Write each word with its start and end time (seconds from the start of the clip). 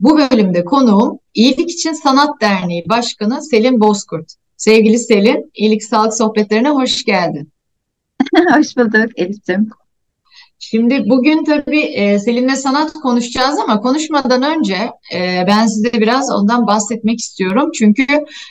Bu 0.00 0.18
bölümde 0.18 0.64
konuğum 0.64 1.18
İyilik 1.34 1.70
İçin 1.70 1.92
Sanat 1.92 2.40
Derneği 2.40 2.84
Başkanı 2.88 3.42
Selin 3.42 3.80
Bozkurt. 3.80 4.32
Sevgili 4.56 4.98
Selin, 4.98 5.50
İyilik 5.54 5.84
Sağlık 5.84 6.14
Sohbetlerine 6.14 6.70
hoş 6.70 7.04
geldin. 7.04 7.52
hoş 8.56 8.76
bulduk 8.76 9.10
Elif'ciğim. 9.16 9.70
Şimdi 10.58 11.10
bugün 11.10 11.44
tabii 11.44 11.80
e, 11.80 12.18
Selin'le 12.18 12.54
sanat 12.54 12.92
konuşacağız 12.92 13.58
ama 13.58 13.80
konuşmadan 13.80 14.42
önce 14.42 14.76
e, 15.14 15.44
ben 15.46 15.66
size 15.66 15.92
biraz 15.92 16.30
ondan 16.30 16.66
bahsetmek 16.66 17.18
istiyorum. 17.18 17.70
Çünkü 17.74 18.06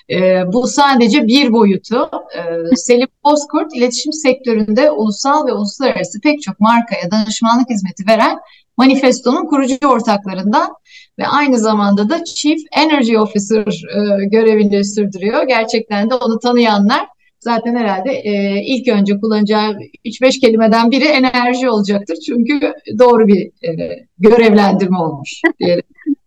e, 0.10 0.44
bu 0.54 0.68
sadece 0.68 1.28
bir 1.28 1.54
boyutu. 1.54 2.10
E, 2.36 2.76
Selin 2.76 3.08
Bozkurt 3.24 3.76
iletişim 3.76 4.14
sektöründe 4.14 4.92
ulusal 4.92 5.48
ve 5.48 5.54
uluslararası 5.54 6.22
pek 6.22 6.42
çok 6.42 6.60
markaya 6.60 7.12
danışmanlık 7.12 7.70
hizmeti 7.70 8.08
veren 8.08 8.38
Manifesto'nun 8.78 9.46
kurucu 9.46 9.88
ortaklarından 9.88 10.74
ve 11.20 11.28
aynı 11.28 11.60
zamanda 11.60 12.10
da 12.10 12.24
Chief 12.24 12.60
Energy 12.72 13.18
Officer 13.18 13.66
e, 13.68 14.26
görevini 14.26 14.86
sürdürüyor. 14.86 15.44
Gerçekten 15.44 16.10
de 16.10 16.16
onu 16.16 16.40
tanıyanlar 16.40 17.08
zaten 17.40 17.76
herhalde 17.76 18.12
e, 18.12 18.64
ilk 18.66 18.88
önce 18.88 19.20
kullanacağı 19.20 19.78
3-5 20.06 20.40
kelimeden 20.40 20.92
biri 20.92 21.06
enerji 21.06 21.70
olacaktır. 21.70 22.18
Çünkü 22.26 22.74
doğru 23.00 23.28
bir 23.28 23.68
e, 23.68 24.00
görevlendirme 24.18 24.98
olmuş 24.98 25.42
diyelim. 25.60 25.84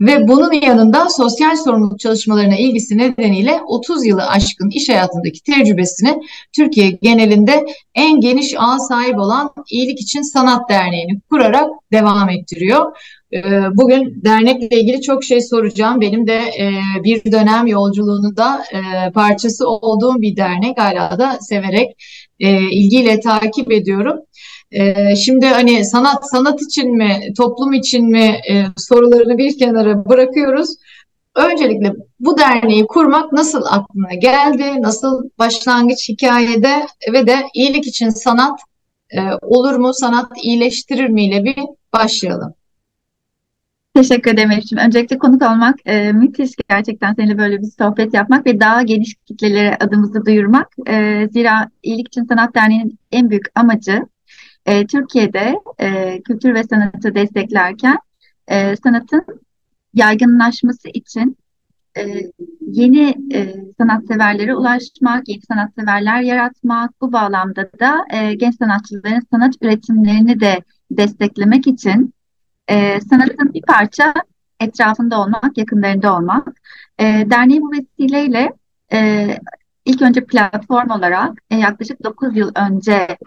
Ve 0.00 0.28
bunun 0.28 0.52
yanında 0.52 1.08
sosyal 1.08 1.56
sorumluluk 1.56 2.00
çalışmalarına 2.00 2.56
ilgisi 2.56 2.98
nedeniyle 2.98 3.60
30 3.66 4.06
yılı 4.06 4.26
aşkın 4.26 4.70
iş 4.70 4.88
hayatındaki 4.88 5.42
tecrübesini 5.42 6.20
Türkiye 6.56 6.90
genelinde 6.90 7.66
en 7.94 8.20
geniş 8.20 8.54
ağ 8.58 8.78
sahip 8.78 9.18
olan 9.18 9.50
İyilik 9.70 10.00
İçin 10.00 10.22
Sanat 10.22 10.70
Derneği'ni 10.70 11.20
kurarak 11.30 11.70
devam 11.92 12.28
ettiriyor. 12.28 12.96
Ee, 13.32 13.40
bugün 13.74 14.24
dernekle 14.24 14.80
ilgili 14.80 15.00
çok 15.00 15.24
şey 15.24 15.40
soracağım. 15.40 16.00
Benim 16.00 16.26
de 16.26 16.34
e, 16.34 16.72
bir 17.04 17.32
dönem 17.32 17.66
yolculuğunun 17.66 18.36
da 18.36 18.64
e, 18.72 19.12
parçası 19.12 19.68
olduğum 19.68 20.20
bir 20.20 20.36
dernek. 20.36 20.78
Hala 20.78 21.18
da 21.18 21.38
severek, 21.40 21.88
e, 22.40 22.70
ilgiyle 22.70 23.20
takip 23.20 23.72
ediyorum. 23.72 24.16
Şimdi 25.16 25.46
hani 25.46 25.84
sanat 25.84 26.30
sanat 26.30 26.62
için 26.62 26.96
mi, 26.96 27.20
toplum 27.36 27.72
için 27.72 28.10
mi 28.10 28.40
sorularını 28.76 29.38
bir 29.38 29.58
kenara 29.58 30.08
bırakıyoruz. 30.08 30.68
Öncelikle 31.34 31.92
bu 32.20 32.38
derneği 32.38 32.86
kurmak 32.86 33.32
nasıl 33.32 33.62
aklına 33.70 34.14
geldi? 34.14 34.82
Nasıl 34.82 35.22
başlangıç 35.38 36.08
hikayede 36.08 36.86
ve 37.12 37.26
de 37.26 37.36
iyilik 37.54 37.86
için 37.86 38.08
sanat 38.08 38.60
olur 39.42 39.74
mu, 39.74 39.94
sanat 39.94 40.32
iyileştirir 40.42 41.08
mi 41.08 41.26
ile 41.26 41.44
bir 41.44 41.56
başlayalım. 41.92 42.54
Teşekkür 43.98 44.30
ederim 44.30 44.50
Elif'ciğim. 44.50 44.84
Öncelikle 44.84 45.18
konuk 45.18 45.42
olmak 45.42 45.76
e, 45.84 46.12
müthiş 46.12 46.50
gerçekten 46.68 47.14
seninle 47.14 47.38
böyle 47.38 47.58
bir 47.58 47.66
sohbet 47.78 48.14
yapmak 48.14 48.46
ve 48.46 48.60
daha 48.60 48.82
geniş 48.82 49.14
kitlelere 49.14 49.76
adımızı 49.80 50.26
duyurmak. 50.26 50.68
E, 50.88 51.28
zira 51.32 51.70
İyilik 51.82 52.06
için 52.06 52.24
Sanat 52.24 52.54
Derneği'nin 52.54 52.98
en 53.12 53.30
büyük 53.30 53.46
amacı 53.54 54.02
e, 54.66 54.86
Türkiye'de 54.86 55.54
e, 55.78 56.20
kültür 56.22 56.54
ve 56.54 56.64
sanatı 56.64 57.14
desteklerken 57.14 57.98
e, 58.48 58.76
sanatın 58.76 59.24
yaygınlaşması 59.94 60.88
için 60.94 61.36
e, 61.96 62.02
yeni 62.60 63.14
e, 63.32 63.54
sanatseverlere 63.78 64.54
ulaşmak, 64.54 65.28
yeni 65.28 65.42
sanatseverler 65.42 66.20
yaratmak, 66.22 67.00
bu 67.00 67.12
bağlamda 67.12 67.70
da 67.80 68.04
e, 68.10 68.34
genç 68.34 68.56
sanatçıların 68.58 69.26
sanat 69.30 69.54
üretimlerini 69.62 70.40
de 70.40 70.62
desteklemek 70.90 71.66
için 71.66 72.14
e, 72.68 73.00
sanatın 73.00 73.54
bir 73.54 73.62
parça 73.62 74.14
etrafında 74.60 75.20
olmak, 75.20 75.58
yakınlarında 75.58 76.16
olmak. 76.16 76.48
E, 76.98 77.04
derneği 77.04 77.60
bu 77.62 77.72
vesileyle 77.72 78.52
e, 78.92 79.28
ilk 79.84 80.02
önce 80.02 80.24
platform 80.24 80.90
olarak 80.90 81.32
e, 81.50 81.56
yaklaşık 81.56 82.04
9 82.04 82.36
yıl 82.36 82.52
önce 82.54 83.18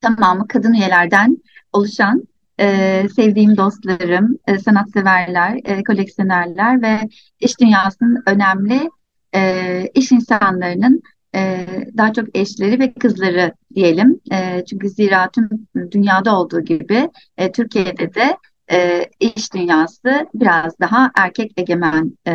tamamı 0.00 0.48
kadın 0.48 0.72
üyelerden 0.72 1.36
oluşan 1.72 2.22
e, 2.60 3.06
sevdiğim 3.16 3.56
dostlarım, 3.56 4.38
e, 4.46 4.58
sanatseverler, 4.58 5.60
e, 5.64 5.84
koleksiyonerler 5.84 6.82
ve 6.82 7.00
iş 7.40 7.60
dünyasının 7.60 8.22
önemli 8.26 8.90
e, 9.34 9.90
iş 9.94 10.12
insanlarının 10.12 11.02
e, 11.36 11.66
daha 11.96 12.12
çok 12.12 12.38
eşleri 12.38 12.80
ve 12.80 12.92
kızları 12.94 13.52
diyelim. 13.74 14.20
E, 14.32 14.64
çünkü 14.64 14.88
zira 14.88 15.30
tüm 15.30 15.48
dünyada 15.90 16.38
olduğu 16.38 16.60
gibi 16.60 17.10
e, 17.36 17.52
Türkiye'de 17.52 18.14
de 18.14 18.36
e, 18.72 19.06
iş 19.20 19.54
dünyası 19.54 20.26
biraz 20.34 20.80
daha 20.80 21.10
erkek 21.16 21.52
egemen 21.56 22.12
e, 22.26 22.32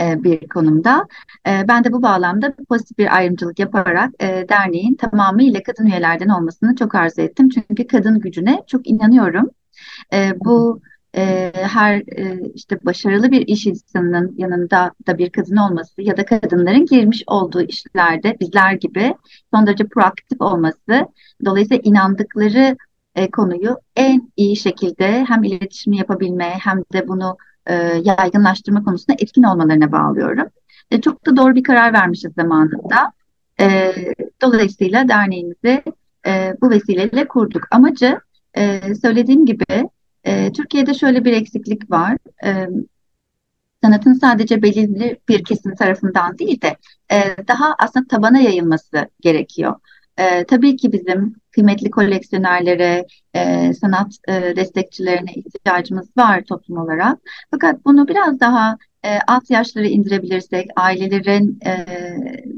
e, 0.00 0.24
bir 0.24 0.48
konumda. 0.48 1.06
Ben 1.46 1.84
de 1.84 1.92
bu 1.92 2.02
bağlamda 2.02 2.54
pozitif 2.68 2.98
bir 2.98 3.16
ayrımcılık 3.16 3.58
yaparak 3.58 4.20
derneğin 4.20 4.94
tamamıyla 4.94 5.62
kadın 5.62 5.86
üyelerden 5.86 6.28
olmasını 6.28 6.76
çok 6.76 6.94
arzu 6.94 7.20
ettim. 7.20 7.48
Çünkü 7.48 7.86
kadın 7.86 8.20
gücüne 8.20 8.62
çok 8.66 8.88
inanıyorum. 8.88 9.50
E, 10.12 10.32
bu 10.44 10.80
e, 11.16 11.52
her 11.54 11.94
e, 11.96 12.40
işte 12.54 12.78
başarılı 12.84 13.30
bir 13.30 13.46
iş 13.48 13.66
insanının 13.66 14.34
yanında 14.36 14.92
da 15.06 15.18
bir 15.18 15.30
kadın 15.30 15.56
olması 15.56 16.02
ya 16.02 16.16
da 16.16 16.24
kadınların 16.24 16.86
girmiş 16.86 17.22
olduğu 17.26 17.62
işlerde 17.62 18.36
bizler 18.40 18.72
gibi 18.72 19.14
son 19.54 19.66
derece 19.66 19.84
proaktif 19.84 20.40
olması, 20.40 21.06
dolayısıyla 21.44 21.80
inandıkları 21.84 22.76
e, 23.14 23.30
konuyu 23.30 23.76
en 23.96 24.32
iyi 24.36 24.56
şekilde 24.56 25.24
hem 25.24 25.42
iletişimi 25.44 25.96
yapabilme 25.96 26.44
hem 26.44 26.82
de 26.92 27.08
bunu 27.08 27.36
e, 27.66 27.74
yaygınlaştırma 28.04 28.84
konusunda 28.84 29.16
etkin 29.20 29.42
olmalarına 29.42 29.92
bağlıyorum. 29.92 30.46
E, 30.90 31.00
çok 31.00 31.26
da 31.26 31.36
doğru 31.36 31.54
bir 31.54 31.62
karar 31.62 31.92
vermişiz 31.92 32.32
zamanında. 32.34 33.12
E, 33.60 33.94
dolayısıyla 34.42 35.08
derneğimizi 35.08 35.82
e, 36.26 36.54
bu 36.62 36.70
vesileyle 36.70 37.28
kurduk. 37.28 37.62
Amacı 37.70 38.20
e, 38.56 38.80
söylediğim 38.94 39.46
gibi 39.46 39.88
e, 40.28 40.52
Türkiye'de 40.52 40.94
şöyle 40.94 41.24
bir 41.24 41.32
eksiklik 41.32 41.90
var. 41.90 42.16
E, 42.44 42.68
sanatın 43.84 44.12
sadece 44.12 44.62
belirli 44.62 45.20
bir 45.28 45.44
kesim 45.44 45.74
tarafından 45.74 46.38
değil 46.38 46.60
de 46.60 46.76
e, 47.12 47.46
daha 47.48 47.74
aslında 47.78 48.06
tabana 48.08 48.38
yayılması 48.40 49.08
gerekiyor. 49.20 49.74
E, 50.18 50.44
tabii 50.44 50.76
ki 50.76 50.92
bizim 50.92 51.34
kıymetli 51.50 51.90
koleksiyonerlere, 51.90 53.06
e, 53.34 53.74
sanat 53.74 54.12
e, 54.28 54.56
destekçilerine 54.56 55.32
ihtiyacımız 55.32 56.08
var 56.16 56.42
toplum 56.44 56.78
olarak. 56.78 57.18
Fakat 57.50 57.84
bunu 57.84 58.08
biraz 58.08 58.40
daha 58.40 58.78
e, 59.04 59.18
alt 59.26 59.50
yaşları 59.50 59.86
indirebilirsek, 59.86 60.70
ailelerin 60.76 61.58
e, 61.66 61.86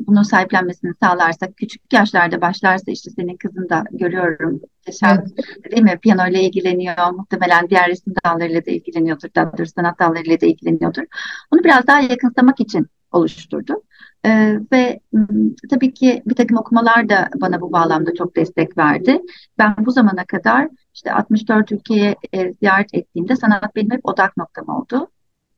bunu 0.07 0.25
sahiplenmesini 0.25 0.93
sağlarsak, 1.03 1.57
küçük 1.57 1.93
yaşlarda 1.93 2.41
başlarsa 2.41 2.91
işte 2.91 3.11
senin 3.11 3.37
kızın 3.37 3.69
da 3.69 3.85
görüyorum. 3.91 4.61
Yaşam, 4.87 5.19
evet. 5.19 5.73
Değil 5.73 5.83
mi? 5.83 5.99
Piyano 6.03 6.29
ile 6.29 6.43
ilgileniyor. 6.43 7.11
Muhtemelen 7.17 7.71
diğer 7.71 7.89
resim 7.89 8.15
dallarıyla 8.25 8.67
da 8.67 8.71
ilgileniyordur. 8.71 9.29
Daha 9.35 9.59
doğrusu 9.59 9.73
sanat 9.77 9.99
dallarıyla 9.99 10.41
da 10.41 10.47
ilgileniyordur. 10.47 11.03
Bunu 11.53 11.65
biraz 11.65 11.87
daha 11.87 12.01
yakınsamak 12.01 12.61
için 12.61 12.87
oluşturdu. 13.13 13.83
Ee, 14.27 14.59
ve 14.73 15.01
tabii 15.71 15.95
ki 15.95 16.23
bir 16.27 16.35
takım 16.35 16.57
okumalar 16.57 17.09
da 17.09 17.29
bana 17.41 17.61
bu 17.61 17.73
bağlamda 17.73 18.15
çok 18.15 18.37
destek 18.37 18.79
verdi. 18.79 19.21
Ben 19.59 19.75
bu 19.79 19.91
zamana 19.91 20.25
kadar 20.25 20.69
işte 20.95 21.13
64 21.13 21.73
ülkeye 21.73 22.17
e, 22.33 22.53
ziyaret 22.53 22.95
ettiğimde 22.95 23.37
sanat 23.37 23.77
benim 23.77 23.91
hep 23.91 24.01
odak 24.05 24.37
noktam 24.37 24.69
oldu. 24.69 25.09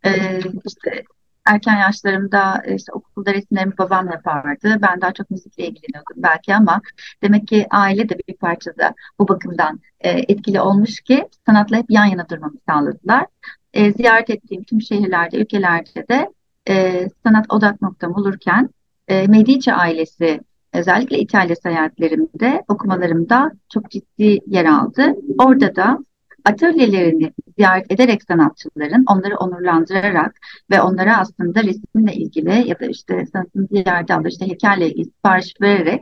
Ee, 0.07 0.41
işte 0.65 1.05
erken 1.45 1.79
yaşlarımda 1.79 2.63
işte 2.77 2.93
okulda 2.93 3.35
resimlerimi 3.35 3.79
babam 3.79 4.11
yapardı. 4.11 4.79
Ben 4.83 5.01
daha 5.01 5.13
çok 5.13 5.31
müzikle 5.31 5.67
ilgileniyordum 5.67 6.17
belki 6.17 6.55
ama 6.55 6.81
demek 7.23 7.49
ki 7.49 7.67
aile 7.71 8.09
de 8.09 8.19
bir 8.29 8.35
parçada 8.35 8.95
bu 9.19 9.29
bakımdan 9.29 9.81
e, 10.01 10.11
etkili 10.11 10.61
olmuş 10.61 11.01
ki 11.01 11.29
sanatla 11.47 11.77
hep 11.77 11.87
yan 11.89 12.07
yana 12.07 12.29
durmamı 12.29 12.59
sağladılar. 12.69 13.27
E, 13.73 13.93
ziyaret 13.93 14.31
ettiğim 14.31 14.65
tüm 14.65 14.81
şehirlerde, 14.81 15.37
ülkelerde 15.37 16.09
de 16.09 16.29
e, 16.69 17.09
sanat 17.23 17.47
odak 17.49 17.83
noktam 17.83 18.15
olurken 18.15 18.69
e, 19.09 19.27
Medici 19.27 19.73
ailesi 19.73 20.41
özellikle 20.73 21.19
İtalya 21.19 21.57
seyahatlerimde 21.57 22.65
okumalarımda 22.69 23.53
çok 23.69 23.91
ciddi 23.91 24.39
yer 24.47 24.65
aldı. 24.65 25.15
Orada 25.39 25.77
da 25.77 25.99
atölyelerini 26.45 27.33
ziyaret 27.59 27.93
ederek 27.93 28.23
sanatçıların 28.23 29.05
onları 29.07 29.37
onurlandırarak 29.37 30.37
ve 30.71 30.83
onlara 30.83 31.19
aslında 31.19 31.63
resimle 31.63 32.15
ilgili 32.15 32.69
ya 32.69 32.81
da 32.81 32.87
işte 32.87 33.27
sanatın 33.33 33.69
diğer 33.71 34.09
dalları 34.09 34.29
işte 34.29 34.47
heykelle 34.47 34.89
ilgili 34.89 35.05
sipariş 35.05 35.55
vererek 35.61 36.01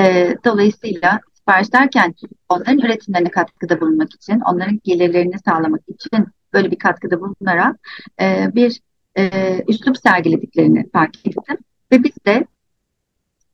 e, 0.00 0.34
dolayısıyla 0.44 1.20
sipariş 1.34 1.72
derken 1.72 2.14
onların 2.48 2.78
üretimlerine 2.78 3.30
katkıda 3.30 3.80
bulunmak 3.80 4.14
için, 4.14 4.40
onların 4.40 4.80
gelirlerini 4.84 5.38
sağlamak 5.44 5.80
için 5.88 6.26
böyle 6.52 6.70
bir 6.70 6.78
katkıda 6.78 7.20
bulunarak 7.20 7.76
e, 8.20 8.50
bir 8.54 8.80
e, 9.18 9.30
üslup 9.68 9.98
sergilediklerini 9.98 10.90
fark 10.90 11.26
ettim. 11.26 11.56
Ve 11.92 12.04
biz 12.04 12.24
de 12.26 12.46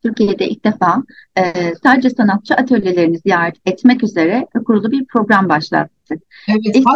Türkiye'de 0.02 0.48
ilk 0.48 0.64
defa 0.64 1.02
e, 1.38 1.42
sadece 1.82 2.10
sanatçı 2.10 2.54
atölyelerini 2.54 3.18
ziyaret 3.18 3.56
etmek 3.66 4.04
üzere 4.04 4.46
kurulu 4.66 4.90
bir 4.90 5.04
program 5.04 5.48
başlattık. 5.48 6.22
Evet, 6.48 6.60
ilk, 6.64 6.86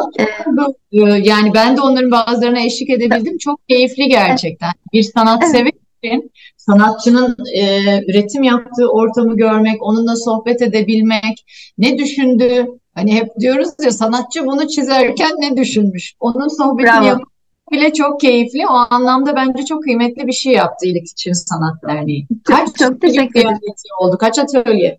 e, 0.92 0.98
yani 1.00 1.54
ben 1.54 1.76
de 1.76 1.80
onların 1.80 2.10
bazılarına 2.10 2.60
eşlik 2.60 2.90
edebildim. 2.90 3.38
Çok 3.38 3.68
keyifli 3.68 4.08
gerçekten. 4.08 4.70
Bir 4.92 5.02
sanat 5.02 5.42
evet. 5.54 5.74
için 6.02 6.32
sanatçının 6.56 7.36
e, 7.54 7.82
üretim 8.10 8.42
yaptığı 8.42 8.90
ortamı 8.90 9.36
görmek, 9.36 9.82
onunla 9.82 10.16
sohbet 10.16 10.62
edebilmek, 10.62 11.44
ne 11.78 11.98
düşündü? 11.98 12.66
Hani 12.94 13.14
hep 13.14 13.28
diyoruz 13.40 13.68
ya 13.84 13.90
sanatçı 13.90 14.44
bunu 14.46 14.68
çizerken 14.68 15.30
ne 15.38 15.56
düşünmüş? 15.56 16.14
Onun 16.20 16.48
sohbetini 16.48 17.06
yapmak 17.06 17.31
bile 17.72 17.92
çok 17.92 18.20
keyifli. 18.20 18.66
O 18.66 18.94
anlamda 18.94 19.36
bence 19.36 19.64
çok 19.64 19.82
kıymetli 19.82 20.26
bir 20.26 20.32
şey 20.32 20.52
yaptı 20.52 20.86
İlik 20.86 21.10
için 21.10 21.32
Sanat 21.32 21.82
Derneği. 21.88 22.26
Kaç 22.44 22.74
çok, 22.78 23.00
teşekkür 23.00 23.40
ederim. 23.40 23.58
oldu? 23.98 24.18
Kaç 24.18 24.38
atölye? 24.38 24.98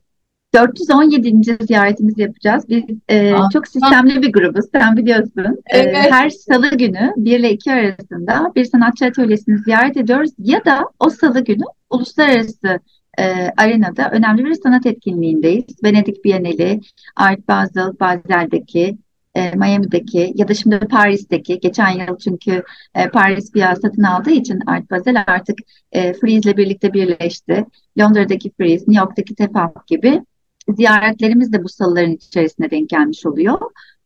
417. 0.54 1.58
ziyaretimizi 1.66 2.22
yapacağız. 2.22 2.70
Biz 2.70 2.84
e, 3.10 3.34
çok 3.54 3.68
sistemli 3.68 4.22
bir 4.22 4.34
grubuz. 4.34 4.66
Sen 4.72 4.98
biliyorsun. 4.98 5.64
E, 5.68 5.80
evet. 5.80 5.96
E, 5.96 6.12
her 6.12 6.30
salı 6.30 6.70
günü 6.70 7.14
1 7.18 7.40
ile 7.40 7.52
2 7.52 7.72
arasında 7.72 8.52
bir 8.56 8.66
sanatçı 8.66 9.06
atölyesini 9.06 9.58
ziyaret 9.58 9.98
ediyoruz. 9.98 10.32
Ya 10.38 10.66
da 10.66 10.86
o 11.00 11.10
salı 11.10 11.44
günü 11.44 11.64
uluslararası 11.90 12.80
e, 13.20 13.24
arenada 13.58 14.10
önemli 14.12 14.46
bir 14.46 14.54
sanat 14.54 14.86
etkinliğindeyiz. 14.86 15.66
Venedik 15.84 16.26
Bienali, 16.26 16.80
Art 17.16 17.48
Basel, 17.48 18.00
Basel'deki, 18.00 18.98
e, 19.36 19.52
Miami'deki 19.56 20.34
ya 20.36 20.48
da 20.48 20.54
şimdi 20.54 20.80
Paris'teki 20.80 21.60
geçen 21.60 21.90
yıl 21.90 22.18
çünkü 22.18 22.64
e, 22.96 23.10
Paris 23.10 23.54
bir 23.54 23.62
satın 23.62 24.04
aldığı 24.04 24.32
için 24.32 24.60
Art 24.68 24.92
Basel 24.92 25.24
artık 25.28 25.60
e, 25.92 26.14
Frieze 26.14 26.50
ile 26.50 26.58
birlikte 26.58 26.94
birleşti. 26.94 27.66
Londra'daki 28.00 28.52
Frieze, 28.58 28.86
New 28.88 29.00
York'taki 29.00 29.36
Tefaf 29.36 29.88
gibi 29.88 30.22
ziyaretlerimiz 30.70 31.54
de 31.54 31.64
bu 31.64 31.70
salıların 31.70 32.12
içerisine 32.12 32.72
denk 32.72 32.90
gelmiş 32.90 33.26
oluyor. 33.26 33.60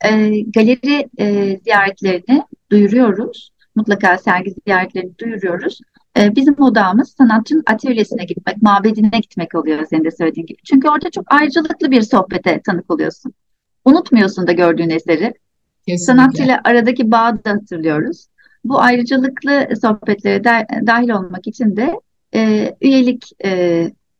E, 0.05 0.41
galeri 0.41 1.09
ziyaretlerini 1.63 2.43
duyuruyoruz. 2.71 3.51
Mutlaka 3.75 4.17
sergi 4.17 4.53
ziyaretlerini 4.65 5.17
duyuruyoruz. 5.17 5.79
Bizim 6.17 6.61
odamız 6.61 7.15
sanatçının 7.17 7.63
atölyesine 7.65 8.25
gitmek, 8.25 8.61
mabedine 8.61 9.19
gitmek 9.21 9.55
oluyor 9.55 9.85
senin 9.89 10.03
de 10.05 10.11
söylediğin 10.11 10.45
gibi. 10.45 10.57
Çünkü 10.63 10.89
orada 10.89 11.11
çok 11.11 11.33
ayrıcalıklı 11.33 11.91
bir 11.91 12.01
sohbete 12.01 12.61
tanık 12.65 12.91
oluyorsun. 12.91 13.33
Unutmuyorsun 13.87 14.47
da 14.47 14.51
gördüğün 14.51 14.89
eseri. 14.89 15.33
Kesinlikle. 15.87 15.97
Sanatçıyla 15.97 16.61
aradaki 16.63 17.11
bağı 17.11 17.43
da 17.45 17.49
hatırlıyoruz. 17.49 18.27
Bu 18.63 18.79
ayrıcalıklı 18.79 19.67
sohbetlere 19.81 20.43
de, 20.43 20.67
dahil 20.87 21.09
olmak 21.09 21.47
için 21.47 21.75
de 21.75 21.99
e, 22.35 22.73
üyelik 22.81 23.25
e, 23.45 23.49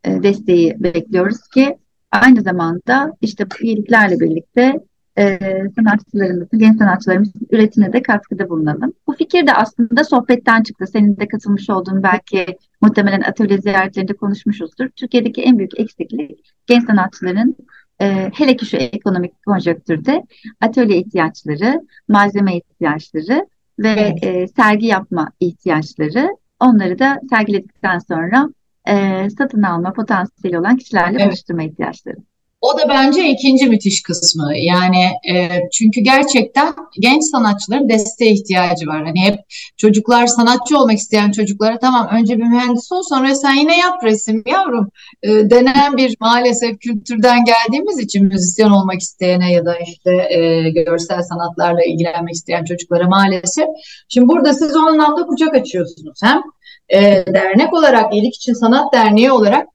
e 0.03 0.23
desteği 0.23 0.75
bekliyoruz 0.79 1.47
ki 1.53 1.77
aynı 2.11 2.41
zamanda 2.41 3.13
işte 3.21 3.45
bu 3.45 3.63
üyeliklerle 3.63 4.19
birlikte 4.19 4.79
e, 5.17 5.39
sanatçılarımızın, 5.75 6.59
genç 6.59 6.77
sanatçılarımızın 6.77 7.47
üretimine 7.51 7.93
de 7.93 8.01
katkıda 8.01 8.49
bulunalım. 8.49 8.93
Bu 9.07 9.13
fikir 9.13 9.47
de 9.47 9.53
aslında 9.53 10.03
sohbetten 10.03 10.63
çıktı. 10.63 10.87
Senin 10.87 11.17
de 11.17 11.27
katılmış 11.27 11.69
olduğun 11.69 12.03
belki 12.03 12.45
muhtemelen 12.81 13.21
atölye 13.21 13.57
ziyaretlerinde 13.57 14.13
konuşmuşuzdur. 14.13 14.89
Türkiye'deki 14.89 15.41
en 15.41 15.57
büyük 15.57 15.79
eksiklik 15.79 16.53
genç 16.67 16.85
sanatçıların 16.85 17.55
e, 18.01 18.31
hele 18.33 18.55
ki 18.55 18.65
şu 18.65 18.77
ekonomik 18.77 19.45
konjonktürde 19.45 20.23
atölye 20.61 20.97
ihtiyaçları, 20.97 21.81
malzeme 22.07 22.57
ihtiyaçları 22.57 23.47
ve 23.79 23.89
evet. 23.89 24.23
e, 24.23 24.47
sergi 24.47 24.85
yapma 24.85 25.31
ihtiyaçları 25.39 26.29
onları 26.59 26.99
da 26.99 27.19
sergiledikten 27.29 27.99
sonra 27.99 28.49
e, 28.87 29.27
satın 29.29 29.61
alma 29.61 29.93
potansiyeli 29.93 30.59
olan 30.59 30.77
kişilerle 30.77 31.17
evet. 31.17 31.27
buluşturma 31.27 31.63
ihtiyaçları. 31.63 32.17
O 32.61 32.77
da 32.77 32.89
bence 32.89 33.29
ikinci 33.29 33.65
müthiş 33.65 34.01
kısmı. 34.01 34.51
Yani 34.57 35.03
e, 35.31 35.49
çünkü 35.73 36.01
gerçekten 36.01 36.73
genç 36.99 37.23
sanatçıların 37.23 37.89
desteğe 37.89 38.31
ihtiyacı 38.31 38.87
var. 38.87 39.05
Hani 39.05 39.21
hep 39.21 39.39
çocuklar 39.77 40.27
sanatçı 40.27 40.77
olmak 40.77 40.97
isteyen 40.97 41.31
çocuklara 41.31 41.79
tamam 41.79 42.07
önce 42.11 42.37
bir 42.37 42.43
mühendis 42.43 42.91
ol 42.91 43.01
sonra 43.09 43.35
sen 43.35 43.53
yine 43.53 43.77
yap 43.77 44.03
resim 44.03 44.43
yavrum 44.45 44.89
e, 45.23 45.29
denen 45.29 45.97
bir 45.97 46.15
maalesef 46.19 46.79
kültürden 46.79 47.39
geldiğimiz 47.45 47.99
için 47.99 48.25
müzisyen 48.25 48.69
olmak 48.69 49.01
isteyene 49.01 49.51
ya 49.51 49.65
da 49.65 49.75
işte 49.79 50.11
e, 50.29 50.69
görsel 50.69 51.21
sanatlarla 51.21 51.83
ilgilenmek 51.83 52.33
isteyen 52.33 52.63
çocuklara 52.63 53.07
maalesef. 53.07 53.65
Şimdi 54.09 54.27
burada 54.27 54.53
siz 54.53 54.75
o 54.75 54.79
anlamda 54.79 55.25
kucak 55.25 55.55
açıyorsunuz. 55.55 56.19
Hem 56.23 56.41
e, 56.89 57.25
dernek 57.33 57.73
olarak, 57.73 58.13
iyilik 58.13 58.35
için 58.35 58.53
sanat 58.53 58.93
derneği 58.93 59.31
olarak 59.31 59.67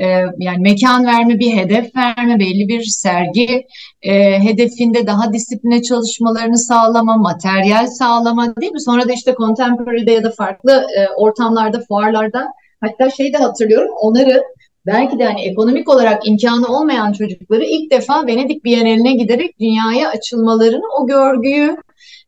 e, 0.00 0.06
yani 0.38 0.58
mekan 0.58 1.06
verme, 1.06 1.38
bir 1.38 1.56
hedef 1.56 1.96
verme, 1.96 2.38
belli 2.38 2.68
bir 2.68 2.82
sergi 2.82 3.66
e, 4.02 4.40
hedefinde 4.44 5.06
daha 5.06 5.32
disipline 5.32 5.82
çalışmalarını 5.82 6.58
sağlama, 6.58 7.16
materyal 7.16 7.86
sağlama 7.86 8.56
değil 8.56 8.72
mi? 8.72 8.80
Sonra 8.80 9.08
da 9.08 9.12
işte 9.12 9.34
contemporary'de 9.38 10.12
ya 10.12 10.24
da 10.24 10.30
farklı 10.30 10.72
e, 10.72 11.08
ortamlarda, 11.16 11.80
fuarlarda 11.88 12.46
hatta 12.80 13.10
şeyi 13.10 13.32
de 13.32 13.38
hatırlıyorum 13.38 13.90
onları 14.00 14.42
belki 14.86 15.18
de 15.18 15.24
hani 15.24 15.40
ekonomik 15.40 15.88
olarak 15.88 16.28
imkanı 16.28 16.66
olmayan 16.66 17.12
çocukları 17.12 17.64
ilk 17.64 17.90
defa 17.90 18.26
Venedik 18.26 18.64
Bienali'ne 18.64 19.12
giderek 19.12 19.60
dünyaya 19.60 20.08
açılmalarını, 20.08 20.84
o 21.00 21.06
görgüyü 21.06 21.76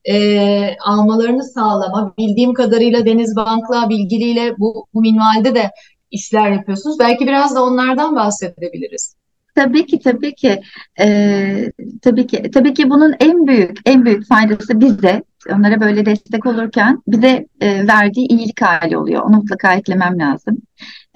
e, 0.05 0.77
almalarını 0.87 1.45
sağlama. 1.45 2.15
Bildiğim 2.19 2.55
kadarıyla 2.55 3.07
Deniz 3.07 3.37
Bank'la, 3.37 3.89
Bilgili'yle 3.89 4.55
bu, 4.59 4.87
bu 4.95 5.01
minvalde 5.01 5.55
de 5.55 5.71
işler 6.11 6.51
yapıyorsunuz. 6.51 6.99
Belki 6.99 7.27
biraz 7.27 7.55
da 7.55 7.65
onlardan 7.65 8.17
bahsedebiliriz. 8.17 9.17
Tabii 9.55 9.87
ki 9.87 10.01
tabii 10.01 10.35
ki 10.35 10.63
ee, 11.01 11.73
tabii 12.03 12.27
ki 12.27 12.51
tabii 12.51 12.75
ki 12.75 12.91
bunun 12.91 13.15
en 13.21 13.47
büyük 13.47 13.79
en 13.87 14.05
büyük 14.05 14.29
faydası 14.29 14.81
bize 14.81 15.23
onlara 15.51 15.81
böyle 15.81 16.07
destek 16.07 16.47
olurken 16.47 17.03
bize 17.07 17.47
e, 17.61 17.87
verdiği 17.87 18.27
iyilik 18.27 18.63
hali 18.63 18.97
oluyor. 18.97 19.23
Onu 19.23 19.37
mutlaka 19.37 19.75
eklemem 19.75 20.19
lazım. 20.19 20.59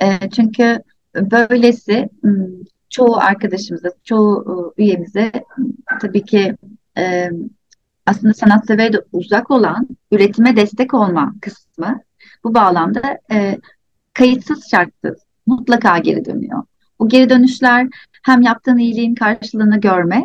E, 0.02 0.30
çünkü 0.30 0.82
böylesi 1.14 2.08
çoğu 2.90 3.16
arkadaşımıza, 3.16 3.88
çoğu 4.04 4.74
üyemize 4.76 5.32
tabii 6.00 6.24
ki 6.24 6.56
e, 6.98 7.30
aslında 8.06 8.34
sanatsever 8.34 8.92
de 8.92 8.96
uzak 9.12 9.50
olan 9.50 9.88
üretime 10.10 10.56
destek 10.56 10.94
olma 10.94 11.34
kısmı 11.40 12.00
bu 12.44 12.54
bağlamda 12.54 13.18
e, 13.32 13.58
kayıtsız 14.14 14.70
şartsız 14.70 15.22
mutlaka 15.46 15.98
geri 15.98 16.24
dönüyor. 16.24 16.62
Bu 16.98 17.08
geri 17.08 17.30
dönüşler 17.30 17.88
hem 18.22 18.42
yaptığın 18.42 18.78
iyiliğin 18.78 19.14
karşılığını 19.14 19.80
görme, 19.80 20.24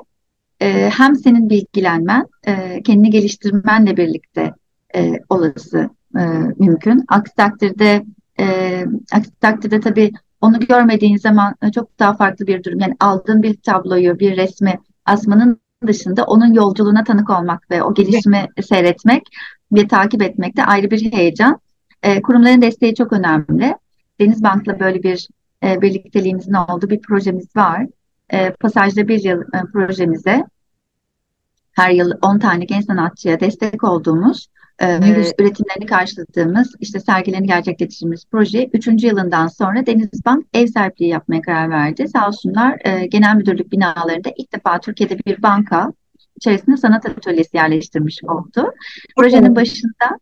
e, 0.62 0.90
hem 0.90 1.16
senin 1.16 1.50
bilgilenmen, 1.50 2.28
e, 2.48 2.84
kendini 2.84 3.10
geliştirmenle 3.10 3.98
birlikte 3.98 4.54
e, 4.96 5.14
olası 5.30 5.90
e, 6.18 6.22
mümkün. 6.60 7.06
Aksi 7.08 7.36
takdirde, 7.36 8.04
e, 8.40 8.86
aksi 9.14 9.32
takdirde 9.42 9.80
tabii 9.80 10.12
onu 10.42 10.60
görmediğin 10.60 11.18
zaman 11.18 11.56
çok 11.76 12.00
daha 12.00 12.14
farklı 12.14 12.48
bir 12.48 12.64
durum. 12.64 12.80
Yani 12.80 12.96
aldığın 13.00 13.44
bir 13.44 13.58
tabloyu, 13.58 14.20
bir 14.20 14.38
resmi 14.38 14.80
asmanın 15.06 15.62
dışında 15.88 16.24
onun 16.24 16.54
yolculuğuna 16.54 17.04
tanık 17.04 17.30
olmak 17.30 17.72
ve 17.72 17.84
o 17.84 17.94
gelişimi 17.94 18.48
seyretmek 18.70 19.24
ve 19.72 19.88
takip 19.88 20.22
etmek 20.22 20.58
de 20.58 20.66
ayrı 20.66 20.92
bir 20.92 21.12
heyecan. 21.12 21.60
E, 22.08 22.22
kurumların 22.22 22.62
desteği 22.62 22.96
çok 22.96 23.14
önemli. 23.14 23.76
Denizbank'la 24.20 24.80
böyle 24.80 25.04
bir 25.04 25.28
e, 25.64 25.82
birlikteliğimizin 25.82 26.54
olduğu 26.54 26.90
bir 26.90 27.02
projemiz 27.02 27.56
var. 27.56 27.86
E, 28.34 28.52
Pasajda 28.52 29.08
bir 29.08 29.24
yıl 29.24 29.42
e, 29.42 29.72
projemize 29.74 30.44
her 31.72 31.92
yıl 31.92 32.12
10 32.22 32.40
tane 32.40 32.66
genç 32.66 32.86
sanatçıya 32.86 33.40
destek 33.40 33.84
olduğumuz, 33.84 34.48
e, 34.80 34.98
üretimlerini 35.40 35.86
karşıladığımız, 35.86 36.76
işte 36.80 37.00
sergilerini 37.00 37.48
gerçekleştirdiğimiz 37.48 38.26
proje 38.32 38.70
3. 38.74 39.04
yılından 39.04 39.48
sonra 39.48 39.86
Denizbank 39.86 40.46
ev 40.54 40.68
sahipliği 40.68 41.10
yapmaya 41.10 41.42
karar 41.42 41.70
verdi. 41.70 42.08
Sağ 42.08 42.28
olsunlar 42.28 42.80
e, 42.86 43.06
genel 43.06 43.36
müdürlük 43.36 43.72
binalarında 43.72 44.30
ilk 44.38 44.54
defa 44.54 44.80
Türkiye'de 44.80 45.20
bir 45.26 45.42
banka 45.42 45.94
içerisinde 46.36 46.78
sanat 46.78 47.06
atölyesi 47.06 47.58
yerleştirmiş 47.58 48.24
oldu. 48.24 48.72
Projenin 49.18 49.56
başında 49.56 50.20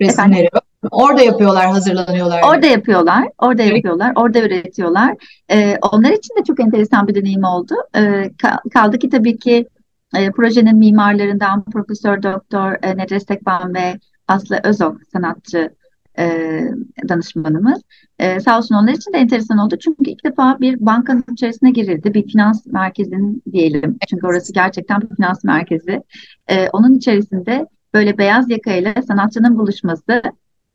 resimleri 0.00 0.48
Orada 0.90 1.22
yapıyorlar, 1.22 1.66
hazırlanıyorlar. 1.66 2.40
Orada 2.42 2.66
yapıyorlar, 2.66 3.28
orada 3.38 3.62
evet. 3.62 3.74
yapıyorlar, 3.74 4.12
orada 4.16 4.38
üretiyorlar. 4.38 5.16
Ee, 5.50 5.78
onlar 5.92 6.10
için 6.10 6.36
de 6.38 6.44
çok 6.44 6.60
enteresan 6.60 7.08
bir 7.08 7.14
deneyim 7.14 7.44
oldu. 7.44 7.74
Ee, 7.96 8.30
kaldı 8.72 8.98
ki 8.98 9.10
tabii 9.10 9.38
ki 9.38 9.68
E, 10.16 10.30
projenin 10.30 10.76
mimarlarından 10.76 11.64
Profesör 11.64 12.22
Doktor 12.22 12.72
e, 12.82 12.96
Nedret 12.96 13.28
Sekban 13.28 13.74
ve 13.74 13.98
Aslı 14.28 14.60
Özok 14.64 14.96
sanatçı 15.12 15.70
e, 16.18 16.60
danışmanımız. 17.08 17.82
E, 18.18 18.40
sağ 18.40 18.58
olsun 18.58 18.74
onlar 18.74 18.92
için 18.92 19.12
de 19.12 19.18
enteresan 19.18 19.58
oldu. 19.58 19.76
Çünkü 19.76 20.10
ilk 20.10 20.24
defa 20.24 20.60
bir 20.60 20.86
bankanın 20.86 21.24
içerisine 21.32 21.70
girildi. 21.70 22.14
Bir 22.14 22.26
finans 22.28 22.66
merkezinin 22.66 23.42
diyelim. 23.52 23.98
Çünkü 24.10 24.26
orası 24.26 24.52
gerçekten 24.52 25.00
bir 25.00 25.16
finans 25.16 25.44
merkezi. 25.44 26.02
E, 26.48 26.68
onun 26.68 26.94
içerisinde 26.94 27.66
böyle 27.94 28.18
beyaz 28.18 28.50
yakayla 28.50 28.94
sanatçının 29.06 29.58
buluşması 29.58 30.22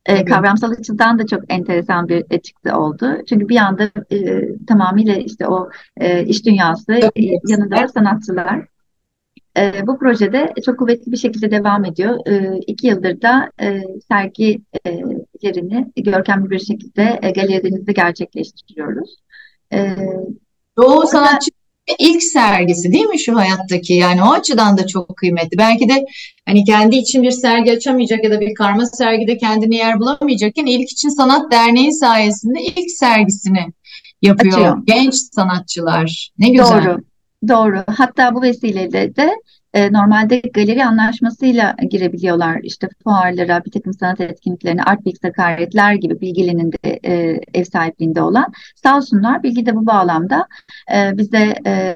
e, 0.07 0.25
kavramsal 0.25 0.71
açıdan 0.71 1.19
da 1.19 1.27
çok 1.27 1.53
enteresan 1.53 2.09
bir 2.09 2.25
e, 2.29 2.41
çıktı 2.41 2.75
oldu. 2.75 3.17
Çünkü 3.29 3.49
bir 3.49 3.57
anda 3.57 3.91
e, 4.11 4.47
tamamıyla 4.67 5.15
işte 5.15 5.47
o 5.47 5.69
e, 5.97 6.25
iş 6.25 6.45
dünyası 6.45 6.93
e, 6.93 7.11
yanında 7.47 7.87
sanatçılar 7.87 8.65
e, 9.57 9.87
bu 9.87 9.99
projede 9.99 10.53
çok 10.65 10.79
kuvvetli 10.79 11.11
bir 11.11 11.17
şekilde 11.17 11.51
devam 11.51 11.85
ediyor. 11.85 12.17
E, 12.27 12.59
iki 12.67 12.87
yıldır 12.87 13.21
da 13.21 13.51
e, 13.61 13.81
sergilerini 14.09 15.91
görkemli 15.95 16.49
bir 16.49 16.59
şekilde 16.59 17.19
e, 17.21 17.31
galerilerimizde 17.31 17.91
gerçekleştiriyoruz. 17.91 19.17
E, 19.73 19.95
Doğu 20.77 21.07
sanatçı 21.07 21.51
ilk 22.00 22.24
sergisi 22.24 22.91
değil 22.91 23.06
mi 23.06 23.20
şu 23.20 23.36
hayattaki? 23.36 23.94
Yani 23.94 24.24
o 24.24 24.32
açıdan 24.32 24.77
da 24.77 24.88
çok 24.88 25.17
kıymetli. 25.17 25.58
Belki 25.58 25.89
de 25.89 26.06
hani 26.46 26.63
kendi 26.63 26.96
için 26.96 27.24
bir 27.24 27.32
sergi 27.32 27.72
açamayacak 27.72 28.24
ya 28.24 28.32
da 28.32 28.41
bir 28.41 28.53
karma 28.53 28.86
sergide 28.86 29.38
kendine 29.38 29.75
yer 29.75 30.00
bulamayacakken 30.00 30.65
İlk 30.65 30.91
için 30.91 31.10
Sanat 31.10 31.51
Derneği 31.51 31.94
sayesinde 31.94 32.62
ilk 32.62 32.91
sergisini 32.91 33.65
yapıyor. 34.22 34.53
Açıyor. 34.53 34.77
Genç 34.86 35.13
sanatçılar. 35.15 36.32
Ne 36.38 36.50
güzel. 36.50 36.86
Doğru. 36.86 36.98
Doğru. 37.48 37.84
Hatta 37.88 38.36
bu 38.36 38.41
vesileyle 38.41 39.15
de 39.15 39.36
e, 39.77 39.93
normalde 39.93 40.39
galeri 40.39 40.86
anlaşmasıyla 40.86 41.75
girebiliyorlar 41.89 42.60
işte 42.63 42.89
fuarlara, 43.03 43.65
bir 43.65 43.72
takım 43.72 43.93
sanat 43.93 44.22
etkinliklerine, 44.22 44.84
Artbix 44.84 45.22
Sakaretler 45.22 45.93
gibi 45.93 46.22
Bilgi'nin 46.22 46.72
de 46.72 47.00
e, 47.05 47.41
ev 47.53 47.63
sahipliğinde 47.63 48.22
olan. 48.22 48.53
Sağ 48.84 48.98
olsunlar 48.98 49.43
Bilgi 49.43 49.65
de 49.65 49.75
bu 49.75 49.86
bağlamda 49.86 50.48
e, 50.93 51.17
bize 51.17 51.55
e, 51.65 51.96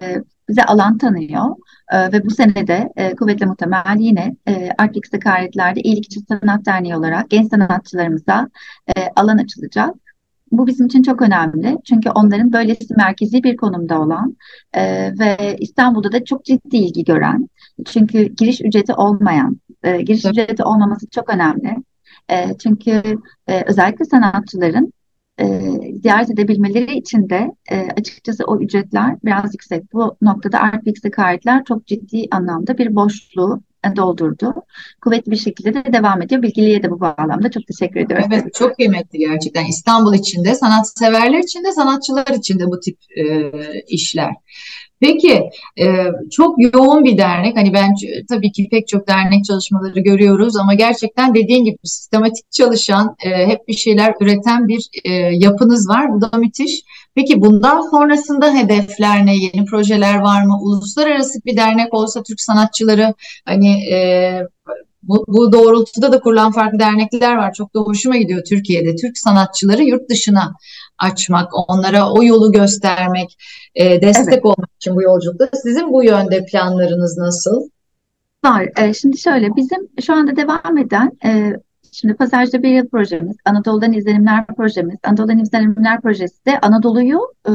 bize 0.50 0.64
alan 0.64 0.98
tanıyor. 0.98 1.56
E, 1.92 2.12
ve 2.12 2.26
bu 2.26 2.30
sene 2.30 2.68
de 2.68 2.90
e, 2.96 3.16
kuvvetle 3.16 3.46
muhtemel 3.46 3.96
yine 4.00 4.36
e, 4.48 4.70
Artbix 4.78 5.10
Sakaretler'de 5.12 5.82
İyilikçi 5.82 6.20
Sanat 6.20 6.66
Derneği 6.66 6.96
olarak 6.96 7.30
genç 7.30 7.50
sanatçılarımıza 7.50 8.50
e, 8.88 9.08
alan 9.16 9.38
açılacak. 9.38 9.96
Bu 10.51 10.67
bizim 10.67 10.86
için 10.86 11.03
çok 11.03 11.22
önemli. 11.22 11.77
Çünkü 11.86 12.10
onların 12.10 12.53
böylesi 12.53 12.93
merkezi 12.98 13.43
bir 13.43 13.58
konumda 13.58 14.01
olan 14.01 14.38
e, 14.74 14.84
ve 15.20 15.55
İstanbul'da 15.60 16.12
da 16.12 16.25
çok 16.25 16.46
ciddi 16.46 16.77
ilgi 16.77 17.03
gören, 17.03 17.50
çünkü 17.86 18.24
giriş 18.24 18.62
ücreti 18.62 18.93
olmayan, 18.93 19.58
e, 19.84 20.01
giriş 20.01 20.25
evet. 20.25 20.34
ücreti 20.34 20.63
olmaması 20.63 21.10
çok 21.10 21.34
önemli. 21.34 21.75
E, 22.31 22.58
çünkü 22.58 23.03
e, 23.48 23.63
özellikle 23.65 24.05
sanatçıların 24.05 24.93
e, 25.39 25.62
ziyaret 26.01 26.29
edebilmeleri 26.29 26.98
için 26.98 27.29
de 27.29 27.51
e, 27.72 27.88
açıkçası 27.98 28.43
o 28.46 28.60
ücretler 28.60 29.15
biraz 29.24 29.53
yüksek. 29.53 29.93
Bu 29.93 30.17
noktada 30.22 30.60
Artfix 30.60 31.01
Karetler 31.12 31.63
çok 31.63 31.88
ciddi 31.88 32.27
anlamda 32.31 32.77
bir 32.77 32.96
boşluğu 32.96 33.62
doldurdu. 33.96 34.54
Kuvvetli 35.02 35.32
bir 35.32 35.38
şekilde 35.38 35.74
de 35.74 35.94
devam 35.94 36.22
ediyor. 36.22 36.42
Bilgiliye 36.42 36.84
de 36.84 36.92
bu 36.92 37.00
bağlamda 37.00 37.52
çok 37.52 37.68
teşekkür 37.68 38.00
ediyoruz. 38.00 38.26
Evet 38.30 38.54
çok 38.54 38.76
kıymetli 38.76 39.20
gerçekten. 39.20 39.66
İstanbul 39.66 40.14
için 40.14 40.46
de, 40.46 40.56
sanatseverler 40.56 41.40
için 41.40 41.64
de, 41.64 41.72
sanatçılar 41.72 42.28
için 42.28 42.60
de 42.60 42.68
bu 42.68 42.80
tip 42.80 42.98
e, 43.18 43.52
işler. 43.88 44.34
Peki 45.01 45.50
e, 45.79 46.05
çok 46.31 46.55
yoğun 46.74 47.03
bir 47.03 47.17
dernek. 47.17 47.58
Hani 47.58 47.74
ben 47.74 47.93
tabii 48.29 48.51
ki 48.51 48.67
pek 48.72 48.88
çok 48.88 49.08
dernek 49.08 49.46
çalışmaları 49.46 50.00
görüyoruz 50.00 50.55
ama 50.55 50.74
gerçekten 50.74 51.36
dediğin 51.36 51.65
gibi 51.65 51.77
sistematik 51.84 52.51
çalışan, 52.51 53.15
e, 53.25 53.48
hep 53.48 53.67
bir 53.67 53.74
şeyler 53.74 54.13
üreten 54.22 54.67
bir 54.67 54.89
e, 55.03 55.12
yapınız 55.13 55.89
var. 55.89 56.13
Bu 56.13 56.22
da 56.22 56.38
müthiş. 56.38 56.81
Peki 57.15 57.41
bundan 57.41 57.89
sonrasında 57.91 58.53
hedefler 58.53 59.25
ne? 59.25 59.36
Yeni 59.36 59.65
projeler 59.65 60.20
var 60.20 60.43
mı? 60.43 60.58
Uluslararası 60.62 61.39
bir 61.46 61.58
dernek 61.58 61.93
olsa 61.93 62.24
Türk 62.24 62.41
sanatçıları 62.41 63.13
hani 63.46 63.84
bu, 65.03 65.25
bu 65.27 65.51
doğrultuda 65.51 66.12
da 66.12 66.20
kurulan 66.20 66.51
farklı 66.51 66.79
dernekler 66.79 67.36
var. 67.36 67.53
Çok 67.53 67.75
da 67.75 67.79
hoşuma 67.79 68.17
gidiyor 68.17 68.43
Türkiye'de. 68.50 68.96
Türk 68.96 69.17
sanatçıları 69.17 69.84
yurt 69.84 70.10
dışına 70.10 70.53
açmak, 70.98 71.70
onlara 71.70 72.12
o 72.12 72.24
yolu 72.24 72.51
göstermek, 72.51 73.38
e, 73.75 74.01
destek 74.01 74.34
evet. 74.34 74.46
olmak 74.46 74.70
için 74.75 74.96
bu 74.96 75.01
yolculukta. 75.01 75.50
Sizin 75.63 75.93
bu 75.93 76.03
yönde 76.03 76.46
planlarınız 76.46 77.17
nasıl? 77.17 77.70
Var. 78.46 78.70
E, 78.77 78.93
şimdi 78.93 79.17
şöyle, 79.17 79.55
bizim 79.55 79.88
şu 80.01 80.13
anda 80.13 80.36
devam 80.36 80.77
eden 80.77 81.12
e, 81.25 81.53
Şimdi 81.93 82.13
Pasajda 82.13 82.63
bir 82.63 82.70
yıl 82.70 82.88
projemiz, 82.88 83.36
Anadolu'dan 83.46 83.93
izlenimler 83.93 84.48
projemiz, 84.48 84.96
Anadolu'dan 85.03 85.39
izlenimler 85.39 86.01
projesi 86.01 86.46
de 86.46 86.60
Anadolu'yu 86.60 87.20
e, 87.48 87.51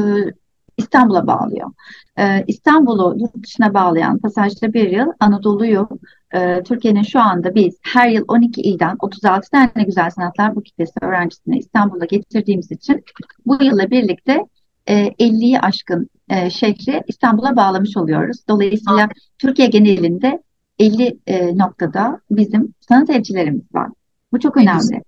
İstanbul'a 0.77 1.27
bağlıyor. 1.27 1.71
E, 2.19 2.43
İstanbul'u 2.47 3.15
yurt 3.19 3.43
dışına 3.43 3.73
bağlayan 3.73 4.17
Pasajda 4.17 4.73
bir 4.73 4.89
yıl 4.89 5.07
Anadolu'yu 5.19 5.89
e, 6.33 6.63
Türkiye'nin 6.63 7.03
şu 7.03 7.19
anda 7.19 7.55
biz 7.55 7.77
her 7.83 8.09
yıl 8.09 8.25
12 8.27 8.61
ilden 8.61 8.95
36 8.99 9.49
tane 9.49 9.83
güzel 9.85 10.09
sanatlar 10.09 10.55
bu 10.55 10.63
kitlesi 10.63 10.93
öğrencisini 11.01 11.57
İstanbul'a 11.57 12.05
getirdiğimiz 12.05 12.71
için 12.71 13.03
bu 13.45 13.63
yılla 13.63 13.91
birlikte 13.91 14.45
e, 14.87 15.07
50'yi 15.07 15.59
aşkın 15.59 16.09
e, 16.29 16.49
şehri 16.49 17.03
İstanbul'a 17.07 17.55
bağlamış 17.55 17.97
oluyoruz. 17.97 18.37
Dolayısıyla. 18.49 19.09
Türkiye 19.39 19.67
genelinde 19.67 20.41
50 20.79 21.19
e, 21.27 21.57
noktada 21.57 22.21
bizim 22.31 22.73
sanat 22.79 23.09
elçilerimiz 23.09 23.75
var. 23.75 23.89
Bu 24.31 24.39
çok 24.39 24.57
önemli. 24.57 25.01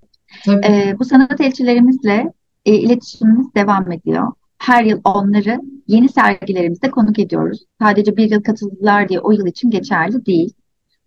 E, 0.48 1.00
bu 1.00 1.06
sanat 1.06 1.42
elçilerimizle 1.42 2.34
e, 2.66 2.76
iletişimimiz 2.76 3.56
devam 3.56 3.92
ediyor. 3.92 4.32
Her 4.58 4.84
yıl 4.84 5.02
onları 5.04 5.62
yeni 5.88 6.10
sergilerimizde 6.10 6.92
konuk 6.92 7.20
ediyoruz. 7.20 7.66
Sadece 7.82 8.18
bir 8.18 8.32
yıl 8.32 8.44
katıldılar 8.44 9.10
diye 9.10 9.20
o 9.20 9.32
yıl 9.32 9.46
için 9.46 9.70
geçerli 9.70 10.26
değil. 10.26 10.54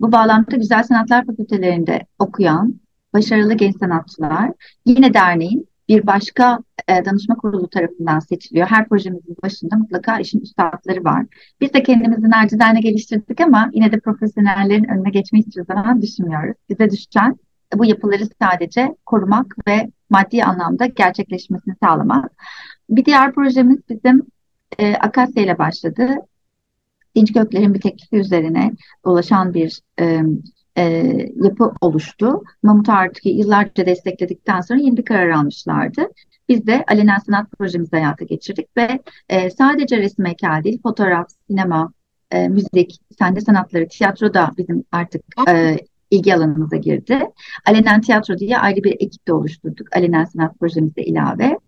Bu 0.03 0.13
bağlamda 0.13 0.57
Güzel 0.57 0.83
Sanatlar 0.83 1.27
Fakültelerinde 1.27 2.07
okuyan 2.19 2.81
başarılı 3.13 3.55
genç 3.55 3.79
sanatçılar 3.79 4.51
yine 4.87 5.15
derneğin 5.15 5.69
bir 5.89 6.07
başka 6.07 6.59
e, 6.89 7.05
danışma 7.05 7.35
kurulu 7.35 7.69
tarafından 7.69 8.19
seçiliyor. 8.19 8.67
Her 8.67 8.89
projemizin 8.89 9.37
başında 9.43 9.77
mutlaka 9.77 10.19
işin 10.19 10.41
üstadları 10.41 11.05
var. 11.05 11.27
Biz 11.61 11.73
de 11.73 11.83
kendimizi 11.83 12.31
nacizane 12.31 12.81
geliştirdik 12.81 13.41
ama 13.41 13.71
yine 13.73 13.93
de 13.93 14.01
profesyonellerin 14.01 14.85
önüne 14.85 15.11
geçmeyi 15.11 15.45
hiçbir 15.47 15.65
zaman 15.65 16.03
düşünmüyoruz. 16.03 16.57
Bize 16.69 16.91
düşen 16.91 17.37
bu 17.75 17.85
yapıları 17.85 18.25
sadece 18.43 18.97
korumak 19.07 19.57
ve 19.69 19.91
maddi 20.11 20.45
anlamda 20.45 20.87
gerçekleşmesini 20.87 21.75
sağlamak. 21.83 22.33
Bir 22.91 23.05
diğer 23.05 23.33
projemiz 23.33 23.79
bizim 23.89 24.23
e, 24.79 24.95
Akasya 24.95 25.43
ile 25.43 25.59
başladı. 25.59 26.17
Dinç 27.17 27.33
Gökler'in 27.33 27.75
bir 27.75 27.81
teklifi 27.81 28.17
üzerine 28.17 28.73
dolaşan 29.05 29.55
bir 29.55 29.81
e, 30.01 30.23
e, 30.79 30.83
yapı 31.45 31.73
oluştu. 31.81 32.43
Mamut 32.63 32.89
Artık'ı 32.89 33.29
yıllarca 33.29 33.87
destekledikten 33.87 34.61
sonra 34.61 34.81
yeni 34.81 34.97
bir 34.97 35.05
karar 35.05 35.31
almışlardı. 35.31 36.03
Biz 36.49 36.67
de 36.67 36.85
Alenen 36.89 37.19
Sanat 37.19 37.51
projemizi 37.59 37.97
hayata 37.97 38.25
geçirdik 38.25 38.77
ve 38.77 39.01
e, 39.29 39.51
sadece 39.51 39.99
resim 39.99 40.25
heykel 40.25 40.61
değil, 40.65 40.83
fotoğraf, 40.83 41.29
sinema, 41.47 41.93
e, 42.31 42.49
müzik, 42.49 42.99
sende 43.19 43.41
sanatları, 43.41 43.89
tiyatro 43.89 44.35
da 44.35 44.51
bizim 44.59 44.85
artık 44.93 45.23
e, 45.49 45.77
ilgi 46.13 46.35
alanımıza 46.35 46.77
girdi. 46.77 47.21
Alenen 47.67 48.01
Tiyatro 48.01 48.39
diye 48.39 48.59
ayrı 48.59 48.85
bir 48.85 48.97
ekip 49.01 49.29
de 49.29 49.33
oluşturduk. 49.33 49.97
Alenen 49.97 50.25
Sanat 50.25 50.59
projemizde 50.59 51.05
ilave. 51.05 51.59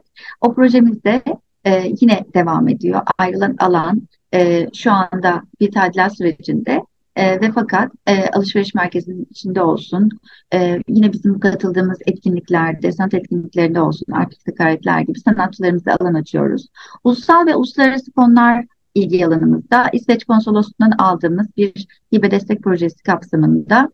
O 0.40 0.54
projemizde 0.54 1.22
e, 1.64 1.92
yine 2.00 2.24
devam 2.34 2.68
ediyor. 2.68 3.02
Ayrılan 3.18 3.56
alan 3.58 4.08
e, 4.34 4.68
şu 4.74 4.92
anda 4.92 5.42
bir 5.60 5.72
tadilat 5.72 6.16
sürecinde 6.16 6.82
e, 7.16 7.40
ve 7.40 7.52
fakat 7.52 7.92
e, 8.06 8.26
alışveriş 8.26 8.74
merkezinin 8.74 9.26
içinde 9.30 9.62
olsun, 9.62 10.10
e, 10.54 10.80
yine 10.88 11.12
bizim 11.12 11.40
katıldığımız 11.40 11.98
etkinliklerde, 12.06 12.92
sanat 12.92 13.14
etkinliklerinde 13.14 13.80
olsun, 13.80 14.12
artistik 14.12 14.60
hareketler 14.60 15.00
gibi 15.00 15.20
sanatçılarımıza 15.20 15.96
alan 16.00 16.14
açıyoruz. 16.14 16.68
Ulusal 17.04 17.46
ve 17.46 17.54
uluslararası 17.54 18.12
fonlar 18.12 18.64
ilgi 18.94 19.26
alanımızda 19.26 19.88
İsveç 19.92 20.24
Konsolosluğu'ndan 20.24 20.92
aldığımız 20.98 21.46
bir 21.56 21.86
hibe 22.12 22.30
destek 22.30 22.62
projesi 22.62 23.02
kapsamında 23.02 23.90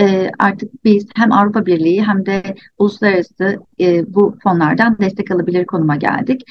e, 0.00 0.30
artık 0.38 0.84
biz 0.84 1.06
hem 1.14 1.32
Avrupa 1.32 1.66
Birliği 1.66 2.02
hem 2.04 2.26
de 2.26 2.42
uluslararası 2.78 3.58
e, 3.80 4.14
bu 4.14 4.36
fonlardan 4.42 4.98
destek 4.98 5.30
alabilir 5.30 5.66
konuma 5.66 5.96
geldik. 5.96 6.42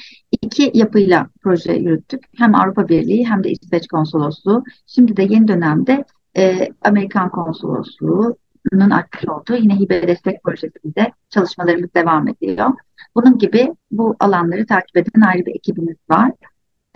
İki 0.42 0.70
yapıyla 0.74 1.26
proje 1.42 1.72
yürüttük. 1.72 2.24
Hem 2.36 2.54
Avrupa 2.54 2.88
Birliği 2.88 3.28
hem 3.28 3.44
de 3.44 3.50
İsveç 3.50 3.88
Konsolosluğu. 3.88 4.64
Şimdi 4.86 5.16
de 5.16 5.22
yeni 5.22 5.48
dönemde 5.48 6.04
e, 6.36 6.68
Amerikan 6.82 7.30
Konsolosluğu'nun 7.30 8.90
açmış 8.90 9.28
olduğu 9.28 9.56
yine 9.56 9.78
hibe 9.78 10.08
destek 10.08 10.42
projesinde 10.42 11.12
çalışmalarımız 11.30 11.94
devam 11.94 12.28
ediyor. 12.28 12.70
Bunun 13.14 13.38
gibi 13.38 13.74
bu 13.90 14.16
alanları 14.20 14.66
takip 14.66 14.96
eden 14.96 15.20
ayrı 15.20 15.46
bir 15.46 15.54
ekibimiz 15.54 15.96
var. 16.10 16.32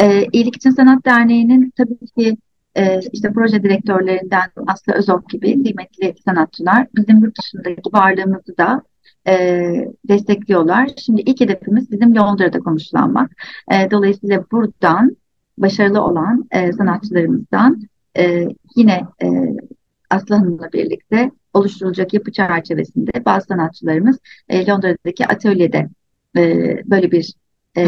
E, 0.01 0.27
İyilik 0.33 0.57
İçin 0.57 0.71
Sanat 0.71 1.05
Derneği'nin 1.05 1.73
tabii 1.77 1.99
ki 2.19 2.37
e, 2.77 3.01
işte 3.13 3.33
proje 3.33 3.63
direktörlerinden 3.63 4.51
Aslı 4.67 4.93
Özok 4.93 5.31
gibi 5.31 5.63
kıymetli 5.63 6.15
sanatçılar 6.25 6.87
bizim 6.97 7.19
yurt 7.19 7.39
dışındaki 7.39 7.93
varlığımızı 7.93 8.59
da 8.59 8.83
e, 9.29 9.89
destekliyorlar. 10.09 10.91
Şimdi 10.97 11.21
ilk 11.21 11.41
hedefimiz 11.41 11.91
bizim 11.91 12.17
Londra'da 12.17 12.59
konuşlanmak. 12.59 13.31
E, 13.73 13.91
dolayısıyla 13.91 14.45
buradan 14.53 15.17
başarılı 15.59 16.03
olan 16.05 16.45
e, 16.51 16.73
sanatçılarımızdan 16.73 17.83
e, 18.19 18.49
yine 18.77 19.03
e, 19.23 19.27
Aslı 20.11 20.35
Hanım'la 20.35 20.73
birlikte 20.73 21.31
oluşturulacak 21.55 22.15
yapı 22.15 22.33
çerçevesinde 22.33 23.25
bazı 23.25 23.47
sanatçılarımız 23.47 24.19
e, 24.49 24.67
Londra'daki 24.67 25.27
atölyede 25.27 25.89
e, 26.37 26.43
böyle 26.91 27.13
bir 27.13 27.35
e, 27.77 27.87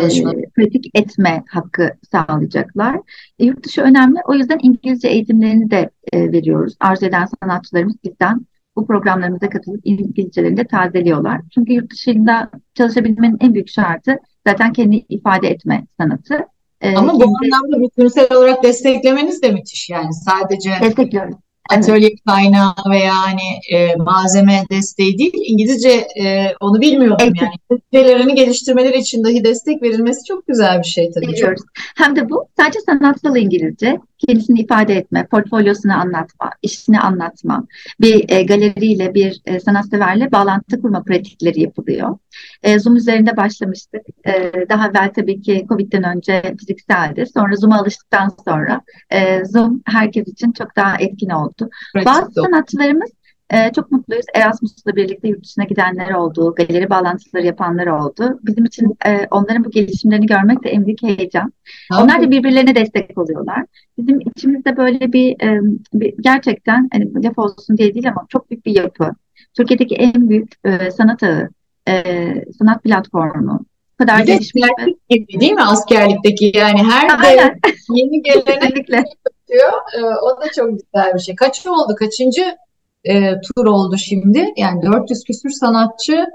pratik 0.56 0.90
etme 0.94 1.44
hakkı 1.48 1.90
sağlayacaklar. 2.12 3.00
E, 3.38 3.44
yurt 3.44 3.64
dışı 3.64 3.82
önemli. 3.82 4.18
O 4.28 4.34
yüzden 4.34 4.58
İngilizce 4.62 5.08
eğitimlerini 5.08 5.70
de 5.70 5.90
e, 6.12 6.32
veriyoruz. 6.32 6.74
Arzu 6.80 7.06
eden 7.06 7.26
sanatçılarımız 7.42 7.96
bizden 8.04 8.46
bu 8.76 8.86
programlarımıza 8.86 9.50
katılıp 9.50 9.80
İngilizcelerini 9.84 10.56
de 10.56 10.64
tazeliyorlar. 10.64 11.40
Çünkü 11.54 11.72
yurt 11.72 11.92
dışında 11.92 12.50
çalışabilmenin 12.74 13.36
en 13.40 13.54
büyük 13.54 13.68
şartı 13.68 14.18
zaten 14.46 14.72
kendi 14.72 14.96
ifade 15.08 15.48
etme 15.48 15.86
sanatı. 16.00 16.46
E, 16.80 16.96
Ama 16.96 17.14
bu 17.14 17.24
anlamda 17.24 17.80
bütünsel 17.80 18.36
olarak 18.36 18.62
desteklemeniz 18.62 19.42
de 19.42 19.52
müthiş 19.52 19.90
yani 19.90 20.14
sadece 20.14 20.70
destekliyoruz 20.82 21.36
atölye 21.70 22.10
kaynağı 22.26 22.74
veya 22.90 23.14
hani 23.14 23.76
e, 23.78 23.96
malzeme 23.96 24.62
desteği 24.70 25.18
değil 25.18 25.32
İngilizce 25.34 25.90
e, 26.24 26.54
onu 26.60 26.80
bilmiyordum 26.80 27.26
evet. 27.26 27.42
yani. 27.42 27.80
İngilizcelerini 27.92 28.34
geliştirmeleri 28.34 28.98
için 28.98 29.24
dahi 29.24 29.44
destek 29.44 29.82
verilmesi 29.82 30.24
çok 30.28 30.46
güzel 30.46 30.78
bir 30.78 30.88
şey 30.88 31.10
tabii. 31.10 31.28
Biliyoruz. 31.28 31.62
Hem 31.96 32.16
de 32.16 32.30
bu 32.30 32.48
sadece 32.56 32.80
sanatsal 32.80 33.36
İngilizce 33.36 33.98
kendisini 34.18 34.60
ifade 34.60 34.94
etme, 34.94 35.26
portfolyosunu 35.30 35.92
anlatma, 35.92 36.50
işini 36.62 37.00
anlatma, 37.00 37.66
bir 38.00 38.30
e, 38.30 38.42
galeriyle, 38.42 39.14
bir 39.14 39.40
e, 39.46 39.60
sanatseverle 39.60 40.32
bağlantı 40.32 40.82
kurma 40.82 41.02
pratikleri 41.02 41.60
yapılıyor. 41.60 42.18
E, 42.62 42.78
Zoom 42.78 42.96
üzerinde 42.96 43.36
başlamıştık. 43.36 44.02
E, 44.26 44.52
daha 44.68 44.88
evvel 44.88 45.12
tabii 45.14 45.40
ki 45.40 45.66
Covid'den 45.68 46.16
önce 46.16 46.42
fizikseldi. 46.58 47.26
Sonra 47.34 47.56
Zoom'a 47.56 47.80
alıştıktan 47.80 48.32
sonra 48.44 48.80
e, 49.10 49.44
Zoom 49.44 49.82
herkes 49.86 50.28
için 50.28 50.52
çok 50.52 50.76
daha 50.76 50.96
etkin 50.96 51.30
oldu. 51.30 51.70
Bazı 52.04 52.32
sanatçılarımız 52.32 53.10
ee, 53.50 53.72
çok 53.74 53.92
mutluyuz. 53.92 54.26
Erasmus'la 54.34 54.96
birlikte 54.96 55.28
yurt 55.28 55.44
dışına 55.44 55.64
gidenler 55.64 56.10
oldu, 56.14 56.54
galeri 56.56 56.90
bağlantıları 56.90 57.46
yapanlar 57.46 57.86
oldu. 57.86 58.38
Bizim 58.42 58.64
için 58.64 58.96
e, 59.06 59.26
onların 59.30 59.64
bu 59.64 59.70
gelişimlerini 59.70 60.26
görmek 60.26 60.64
de 60.64 60.68
en 60.68 60.86
büyük 60.86 61.02
heyecan. 61.02 61.52
Tamam. 61.90 62.04
Onlar 62.04 62.22
da 62.22 62.30
birbirlerine 62.30 62.74
destek 62.74 63.18
oluyorlar. 63.18 63.64
Bizim 63.98 64.20
içimizde 64.20 64.76
böyle 64.76 65.12
bir, 65.12 65.42
e, 65.42 65.60
bir 65.94 66.14
gerçekten 66.20 66.88
hani 66.92 67.24
laf 67.24 67.38
olsun 67.38 67.76
diye 67.76 67.94
değil 67.94 68.08
ama 68.08 68.26
çok 68.28 68.50
büyük 68.50 68.66
bir 68.66 68.76
yapı. 68.76 69.10
Türkiye'deki 69.54 69.94
en 69.94 70.28
büyük 70.28 70.52
e, 70.64 70.90
sanat 70.90 71.22
ağı, 71.22 71.48
e, 71.88 72.34
sanat 72.58 72.82
platformu. 72.82 73.66
Bu 73.92 74.04
kadar 74.04 74.22
bir 74.22 74.26
gelişmiş. 74.26 74.64
gibi 75.08 75.40
değil 75.40 75.52
mi 75.52 75.62
askerlikteki 75.62 76.52
yani 76.54 76.82
her 76.82 77.22
de 77.22 77.58
yeni 77.88 78.22
gelene 78.22 79.04
yapıyor. 79.48 79.72
E, 79.98 80.00
o 80.02 80.40
da 80.40 80.52
çok 80.56 80.70
güzel 80.70 81.14
bir 81.14 81.20
şey. 81.20 81.36
Kaç 81.36 81.66
oldu? 81.66 81.94
Kaçıncı 81.98 82.56
e, 83.04 83.40
tur 83.40 83.66
oldu 83.66 83.96
şimdi. 83.98 84.52
Yani 84.56 84.82
400 84.82 85.24
küsür 85.24 85.50
sanatçı 85.50 86.26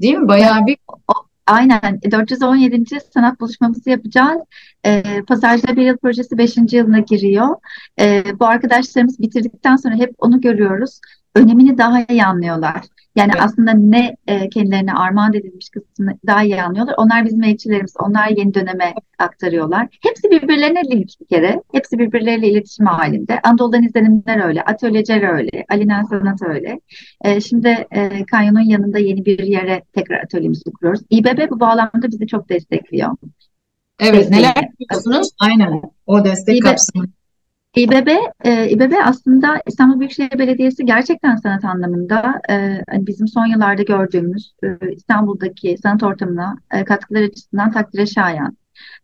değil 0.00 0.14
mi? 0.14 0.28
Bayağı 0.28 0.66
bir 0.66 0.76
Aynen 1.46 2.00
417. 2.10 3.00
sanat 3.14 3.40
buluşmamızı 3.40 3.90
yapacağız. 3.90 4.42
Ee, 4.86 5.02
Pazarcılar 5.28 5.76
Bir 5.76 5.82
Yıl 5.82 5.96
Projesi 5.96 6.38
5. 6.38 6.56
yılına 6.72 6.98
giriyor. 6.98 7.48
Ee, 8.00 8.24
bu 8.40 8.46
arkadaşlarımız 8.46 9.20
bitirdikten 9.20 9.76
sonra 9.76 9.94
hep 9.94 10.14
onu 10.18 10.40
görüyoruz. 10.40 11.00
Önemini 11.34 11.78
daha 11.78 12.04
iyi 12.08 12.24
anlıyorlar. 12.24 12.84
Yani 13.16 13.30
evet. 13.34 13.42
aslında 13.44 13.72
ne 13.72 14.16
e, 14.26 14.48
kendilerine 14.48 14.92
armağan 14.92 15.34
edilmiş 15.34 15.68
kısmını 15.68 16.18
daha 16.26 16.42
iyi 16.42 16.62
anlıyorlar. 16.62 16.94
Onlar 16.98 17.24
bizim 17.24 17.42
elçilerimiz. 17.42 17.94
Onlar 17.98 18.28
yeni 18.28 18.54
döneme 18.54 18.94
aktarıyorlar. 19.18 19.88
Hepsi 20.02 20.30
birbirlerine 20.30 20.82
link 20.84 21.08
bir 21.20 21.26
kere. 21.26 21.62
Hepsi 21.72 21.98
birbirleriyle 21.98 22.48
iletişim 22.48 22.86
halinde. 22.86 23.40
Anadolu'dan 23.42 23.82
izlenimler 23.82 24.44
öyle. 24.44 24.62
Atölyeciler 24.62 25.34
öyle. 25.34 25.64
Alinen 25.68 26.02
Sanat 26.02 26.42
öyle. 26.42 26.80
E, 27.24 27.40
şimdi 27.40 27.86
e, 27.90 28.24
Kanyon'un 28.24 28.60
yanında 28.60 28.98
yeni 28.98 29.24
bir 29.24 29.38
yere 29.38 29.82
tekrar 29.92 30.24
atölyemizi 30.24 30.72
kuruyoruz. 30.72 31.00
İBB 31.10 31.50
bu 31.50 31.60
bağlamda 31.60 32.08
bizi 32.08 32.26
çok 32.26 32.48
destekliyor. 32.48 33.16
Evet. 34.00 34.14
Destekli. 34.14 34.36
Neler 34.36 34.54
yapıyorsunuz? 34.80 35.28
Aynen. 35.40 35.82
O 36.06 36.24
destek 36.24 36.56
İBB, 36.56 36.64
kapsamı. 36.64 37.06
İBB, 37.76 38.08
e, 38.44 38.70
İBB 38.70 38.92
aslında 39.04 39.62
İstanbul 39.66 40.00
Büyükşehir 40.00 40.38
Belediyesi 40.38 40.84
gerçekten 40.84 41.36
sanat 41.36 41.64
anlamında 41.64 42.40
e, 42.50 42.82
hani 42.90 43.06
bizim 43.06 43.28
son 43.28 43.46
yıllarda 43.46 43.82
gördüğümüz 43.82 44.54
e, 44.64 44.92
İstanbul'daki 44.92 45.78
sanat 45.82 46.02
ortamına 46.02 46.56
e, 46.72 46.84
katkılar 46.84 47.22
açısından 47.22 47.72
takdire 47.72 48.06
şayan. 48.06 48.56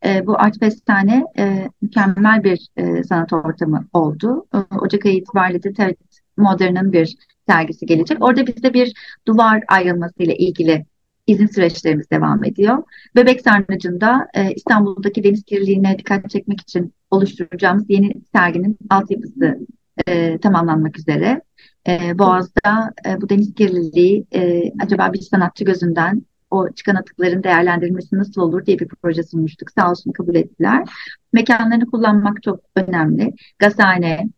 E, 0.04 0.26
bu 0.26 0.38
Art 0.38 0.58
Festane 0.60 1.24
e, 1.38 1.68
mükemmel 1.82 2.44
bir 2.44 2.68
e, 2.76 3.04
sanat 3.04 3.32
ortamı 3.32 3.84
oldu. 3.92 4.46
E, 4.54 4.76
Ocak 4.80 5.06
ayı 5.06 5.16
itibariyle 5.16 5.62
de 5.62 5.72
TED 5.72 5.96
Modern'ın 6.36 6.92
bir 6.92 7.16
sergisi 7.48 7.86
gelecek. 7.86 8.24
Orada 8.24 8.46
bizde 8.46 8.74
bir 8.74 8.92
duvar 9.26 9.62
ayrılması 9.68 10.22
ile 10.22 10.36
ilgili 10.36 10.86
izin 11.26 11.46
süreçlerimiz 11.46 12.10
devam 12.10 12.44
ediyor. 12.44 12.82
Bebek 13.16 13.40
Sarnıcı'nda 13.40 14.28
e, 14.34 14.52
İstanbul'daki 14.52 15.24
deniz 15.24 15.44
kirliliğine 15.44 15.98
dikkat 15.98 16.30
çekmek 16.30 16.60
için 16.60 16.94
oluşturacağımız 17.12 17.84
yeni 17.88 18.12
serginin 18.32 18.78
altyapısı 18.90 19.58
e, 20.06 20.38
tamamlanmak 20.38 20.98
üzere. 20.98 21.42
E, 21.88 22.18
Boğaz'da 22.18 22.92
e, 23.06 23.20
bu 23.20 23.28
deniz 23.28 23.54
kirliliği 23.54 24.26
e, 24.34 24.72
acaba 24.80 25.12
bir 25.12 25.20
sanatçı 25.20 25.64
gözünden 25.64 26.22
o 26.50 26.72
çıkan 26.72 26.94
atıkların 26.94 27.42
değerlendirilmesi 27.42 28.16
nasıl 28.16 28.40
olur 28.40 28.66
diye 28.66 28.78
bir 28.78 28.88
proje 28.88 29.22
sunmuştuk. 29.22 29.70
Sağ 29.70 29.90
olsun 29.90 30.12
kabul 30.12 30.34
ettiler. 30.34 30.88
Mekanlarını 31.32 31.86
kullanmak 31.86 32.42
çok 32.42 32.60
önemli. 32.76 33.34
Gazhane, 33.58 34.28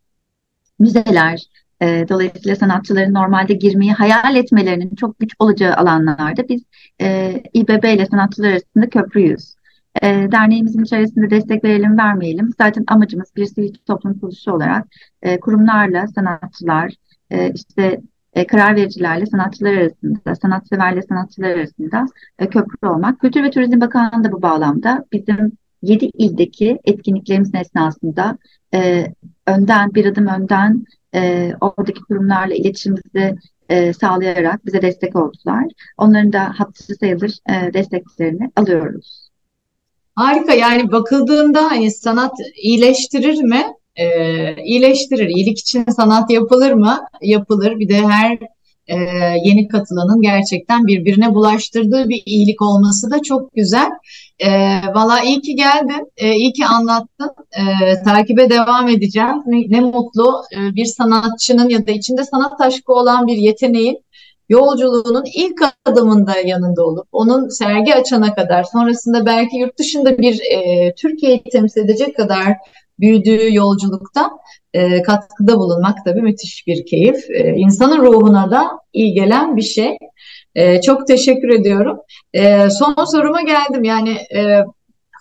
müzeler, 0.78 1.42
e, 1.82 2.06
dolayısıyla 2.08 2.56
sanatçıların 2.56 3.14
normalde 3.14 3.54
girmeyi 3.54 3.92
hayal 3.92 4.37
etmelerinin 4.37 4.94
çok 4.94 5.18
güç 5.18 5.30
olacağı 5.38 5.74
alanlarda 5.74 6.48
biz 6.48 6.62
e, 7.00 7.42
İBB 7.54 7.94
ile 7.94 8.06
sanatçılar 8.06 8.50
arasında 8.50 8.88
köprüyüz. 8.88 9.54
E, 10.02 10.07
derneğimizin 10.33 10.85
içerisinde 10.85 11.30
destek 11.30 11.64
verelim 11.64 11.98
vermeyelim. 11.98 12.50
Zaten 12.59 12.85
amacımız 12.87 13.37
bir 13.37 13.46
sivil 13.46 13.74
toplum 13.87 14.18
kuruluşu 14.18 14.52
olarak 14.52 14.87
e, 15.22 15.40
kurumlarla 15.40 16.07
sanatçılar, 16.07 16.92
e, 17.30 17.52
işte 17.52 18.00
e, 18.35 18.46
karar 18.46 18.76
vericilerle 18.76 19.26
sanatçılar 19.26 19.72
arasında, 19.72 20.35
sanatseverle 20.35 21.02
sanatçılar 21.02 21.50
arasında 21.50 22.07
e, 22.38 22.46
köprü 22.46 22.88
olmak. 22.88 23.20
Kültür 23.20 23.42
ve 23.42 23.50
Turizm 23.50 23.80
Bakanlığı 23.80 24.24
da 24.24 24.33
bu 24.33 24.42
bağlamda 24.42 25.04
bizim 25.12 25.52
7 25.83 26.04
ildeki 26.04 26.78
etkinliklerimizin 26.85 27.59
esnasında 27.59 28.38
e, 28.74 29.07
önden, 29.46 29.94
bir 29.94 30.07
adım 30.07 30.26
önden 30.26 30.85
e, 31.14 31.52
oradaki 31.61 32.00
kurumlarla 32.00 32.54
iletişimimizi 32.54 33.37
e, 33.68 33.92
sağlayarak 33.92 34.66
bize 34.66 34.83
destek 34.83 35.16
oldular. 35.16 35.64
Onların 35.98 36.33
da 36.33 36.52
hattı 36.57 36.94
sayılır 36.94 37.38
e, 37.50 37.74
desteklerini 37.74 38.50
alıyoruz. 38.57 39.30
Harika 40.14 40.55
yani 40.55 40.92
bakıldığında 40.92 41.62
hani 41.70 41.90
sanat 41.90 42.33
iyileştirir 42.57 43.42
mi? 43.42 43.64
Ee, 43.96 44.64
iyileştirir. 44.64 45.29
İyilik 45.29 45.59
için 45.59 45.85
sanat 45.96 46.31
yapılır 46.31 46.72
mı? 46.72 47.00
Yapılır. 47.22 47.79
Bir 47.79 47.88
de 47.88 47.98
her 47.98 48.38
e, 48.87 48.96
yeni 49.44 49.68
katılanın 49.68 50.22
gerçekten 50.22 50.87
birbirine 50.87 51.35
bulaştırdığı 51.35 52.09
bir 52.09 52.22
iyilik 52.27 52.62
olması 52.62 53.11
da 53.11 53.22
çok 53.22 53.55
güzel. 53.55 53.90
E, 54.38 54.50
Valla 54.94 55.20
iyi 55.20 55.40
ki 55.40 55.55
geldin, 55.55 56.12
e, 56.16 56.35
iyi 56.35 56.53
ki 56.53 56.66
anlattın. 56.66 57.31
E, 57.53 57.62
takibe 58.03 58.50
devam 58.50 58.88
edeceğim. 58.88 59.42
Ne, 59.46 59.64
ne 59.68 59.81
mutlu 59.81 60.42
e, 60.57 60.74
bir 60.74 60.85
sanatçının 60.85 61.68
ya 61.68 61.87
da 61.87 61.90
içinde 61.90 62.24
sanat 62.24 62.61
aşkı 62.61 62.92
olan 62.92 63.27
bir 63.27 63.37
yeteneğin 63.37 64.05
yolculuğunun 64.48 65.24
ilk 65.35 65.62
adımında 65.85 66.38
yanında 66.44 66.85
olup 66.85 67.09
onun 67.12 67.48
sergi 67.48 67.94
açana 67.94 68.35
kadar 68.35 68.64
sonrasında 68.64 69.26
belki 69.26 69.57
yurt 69.57 69.78
dışında 69.78 70.18
bir 70.18 70.40
e, 70.50 70.94
Türkiye'yi 70.94 71.42
temsil 71.52 71.80
edecek 71.80 72.16
kadar 72.16 72.57
büyüdüğü 73.00 73.54
yolculukta 73.54 74.30
e, 74.74 75.02
katkıda 75.02 75.59
bulunmak 75.59 76.04
tabii 76.04 76.22
müthiş 76.22 76.66
bir 76.66 76.87
keyif. 76.87 77.30
E, 77.30 77.54
insanın 77.57 77.98
ruhuna 77.98 78.50
da 78.50 78.70
iyi 78.92 79.12
gelen 79.14 79.57
bir 79.57 79.62
şey. 79.62 79.96
E, 80.54 80.80
çok 80.80 81.07
teşekkür 81.07 81.48
ediyorum. 81.48 81.98
E, 82.33 82.70
son 82.70 83.04
soruma 83.04 83.42
geldim 83.42 83.85
yani 83.85 84.11
e, 84.11 84.64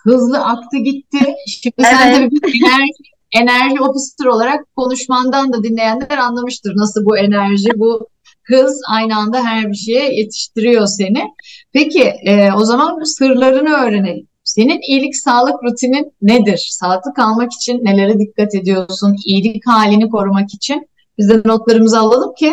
hızlı 0.04 0.44
aktı 0.44 0.76
gitti. 0.76 1.18
Şimdi 1.62 1.74
evet. 1.78 1.88
sen 1.90 2.14
tabii 2.14 2.30
bir 2.30 2.62
enerji, 2.66 3.02
enerji 3.32 3.80
ofistir 3.80 4.24
olarak 4.26 4.76
konuşmandan 4.76 5.52
da 5.52 5.62
dinleyenler 5.62 6.18
anlamıştır 6.18 6.76
nasıl 6.76 7.04
bu 7.04 7.18
enerji, 7.18 7.68
bu 7.76 8.08
hız 8.44 8.80
aynı 8.90 9.16
anda 9.16 9.44
her 9.44 9.68
bir 9.70 9.76
şeye 9.76 10.14
yetiştiriyor 10.14 10.86
seni. 10.86 11.24
Peki 11.72 12.02
e, 12.02 12.52
o 12.52 12.64
zaman 12.64 13.02
sırlarını 13.02 13.70
öğrenelim. 13.70 14.26
Senin 14.44 14.80
iyilik 14.88 15.16
sağlık 15.16 15.64
rutinin 15.64 16.12
nedir? 16.22 16.66
Sağlıklı 16.70 17.14
kalmak 17.14 17.52
için 17.52 17.84
nelere 17.84 18.18
dikkat 18.18 18.54
ediyorsun? 18.54 19.16
İyilik 19.26 19.66
halini 19.66 20.10
korumak 20.10 20.54
için 20.54 20.88
biz 21.18 21.28
de 21.28 21.42
notlarımızı 21.44 21.98
alalım 21.98 22.34
ki 22.34 22.52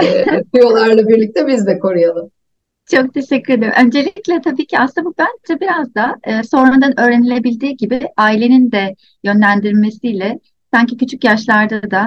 e, 0.00 0.24
tüyolarla 0.54 1.08
birlikte 1.08 1.46
biz 1.46 1.66
de 1.66 1.78
koruyalım. 1.78 2.30
Çok 2.90 3.14
teşekkür 3.14 3.52
ederim. 3.54 3.72
Öncelikle 3.84 4.40
tabii 4.44 4.66
ki 4.66 4.78
aslında 4.78 5.06
bu 5.06 5.14
bence 5.18 5.60
biraz 5.60 5.94
da 5.94 6.16
e, 6.24 6.42
sonradan 6.42 7.00
öğrenilebildiği 7.00 7.76
gibi 7.76 8.00
ailenin 8.16 8.72
de 8.72 8.94
yönlendirmesiyle 9.24 10.38
sanki 10.74 10.96
küçük 10.96 11.24
yaşlarda 11.24 11.90
da 11.90 12.06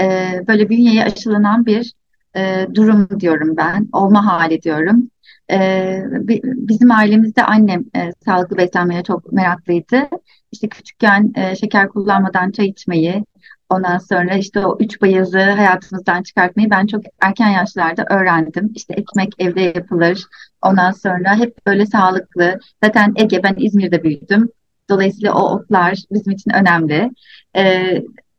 e, 0.00 0.04
böyle 0.48 0.68
bünyeye 0.68 1.04
aşılanan 1.04 1.66
bir 1.66 1.92
e, 2.36 2.66
durum 2.74 3.08
diyorum 3.20 3.56
ben, 3.56 3.88
olma 3.92 4.26
hali 4.26 4.62
diyorum. 4.62 5.10
E, 5.52 6.02
bizim 6.44 6.90
ailemizde 6.90 7.44
annem 7.44 7.84
e, 7.96 8.12
sağlıklı 8.24 8.56
beslenmeye 8.56 9.02
çok 9.02 9.32
meraklıydı. 9.32 10.08
İşte 10.52 10.68
küçükken 10.68 11.32
e, 11.36 11.56
şeker 11.56 11.88
kullanmadan 11.88 12.50
çay 12.50 12.66
içmeyi, 12.66 13.24
ondan 13.70 13.98
sonra 13.98 14.34
işte 14.34 14.66
o 14.66 14.76
üç 14.80 15.00
bayazı 15.00 15.38
hayatımızdan 15.38 16.22
çıkartmayı 16.22 16.70
ben 16.70 16.86
çok 16.86 17.02
erken 17.20 17.48
yaşlarda 17.48 18.04
öğrendim. 18.10 18.72
İşte 18.74 18.94
ekmek 18.94 19.32
evde 19.38 19.60
yapılır. 19.60 20.24
Ondan 20.62 20.90
sonra 20.90 21.38
hep 21.38 21.66
böyle 21.66 21.86
sağlıklı. 21.86 22.58
Zaten 22.84 23.12
Ege, 23.16 23.42
ben 23.42 23.54
İzmir'de 23.58 24.02
büyüdüm. 24.02 24.48
Dolayısıyla 24.90 25.34
o 25.34 25.54
otlar 25.54 25.98
bizim 26.12 26.32
için 26.32 26.50
önemli. 26.50 27.10
E, 27.56 27.94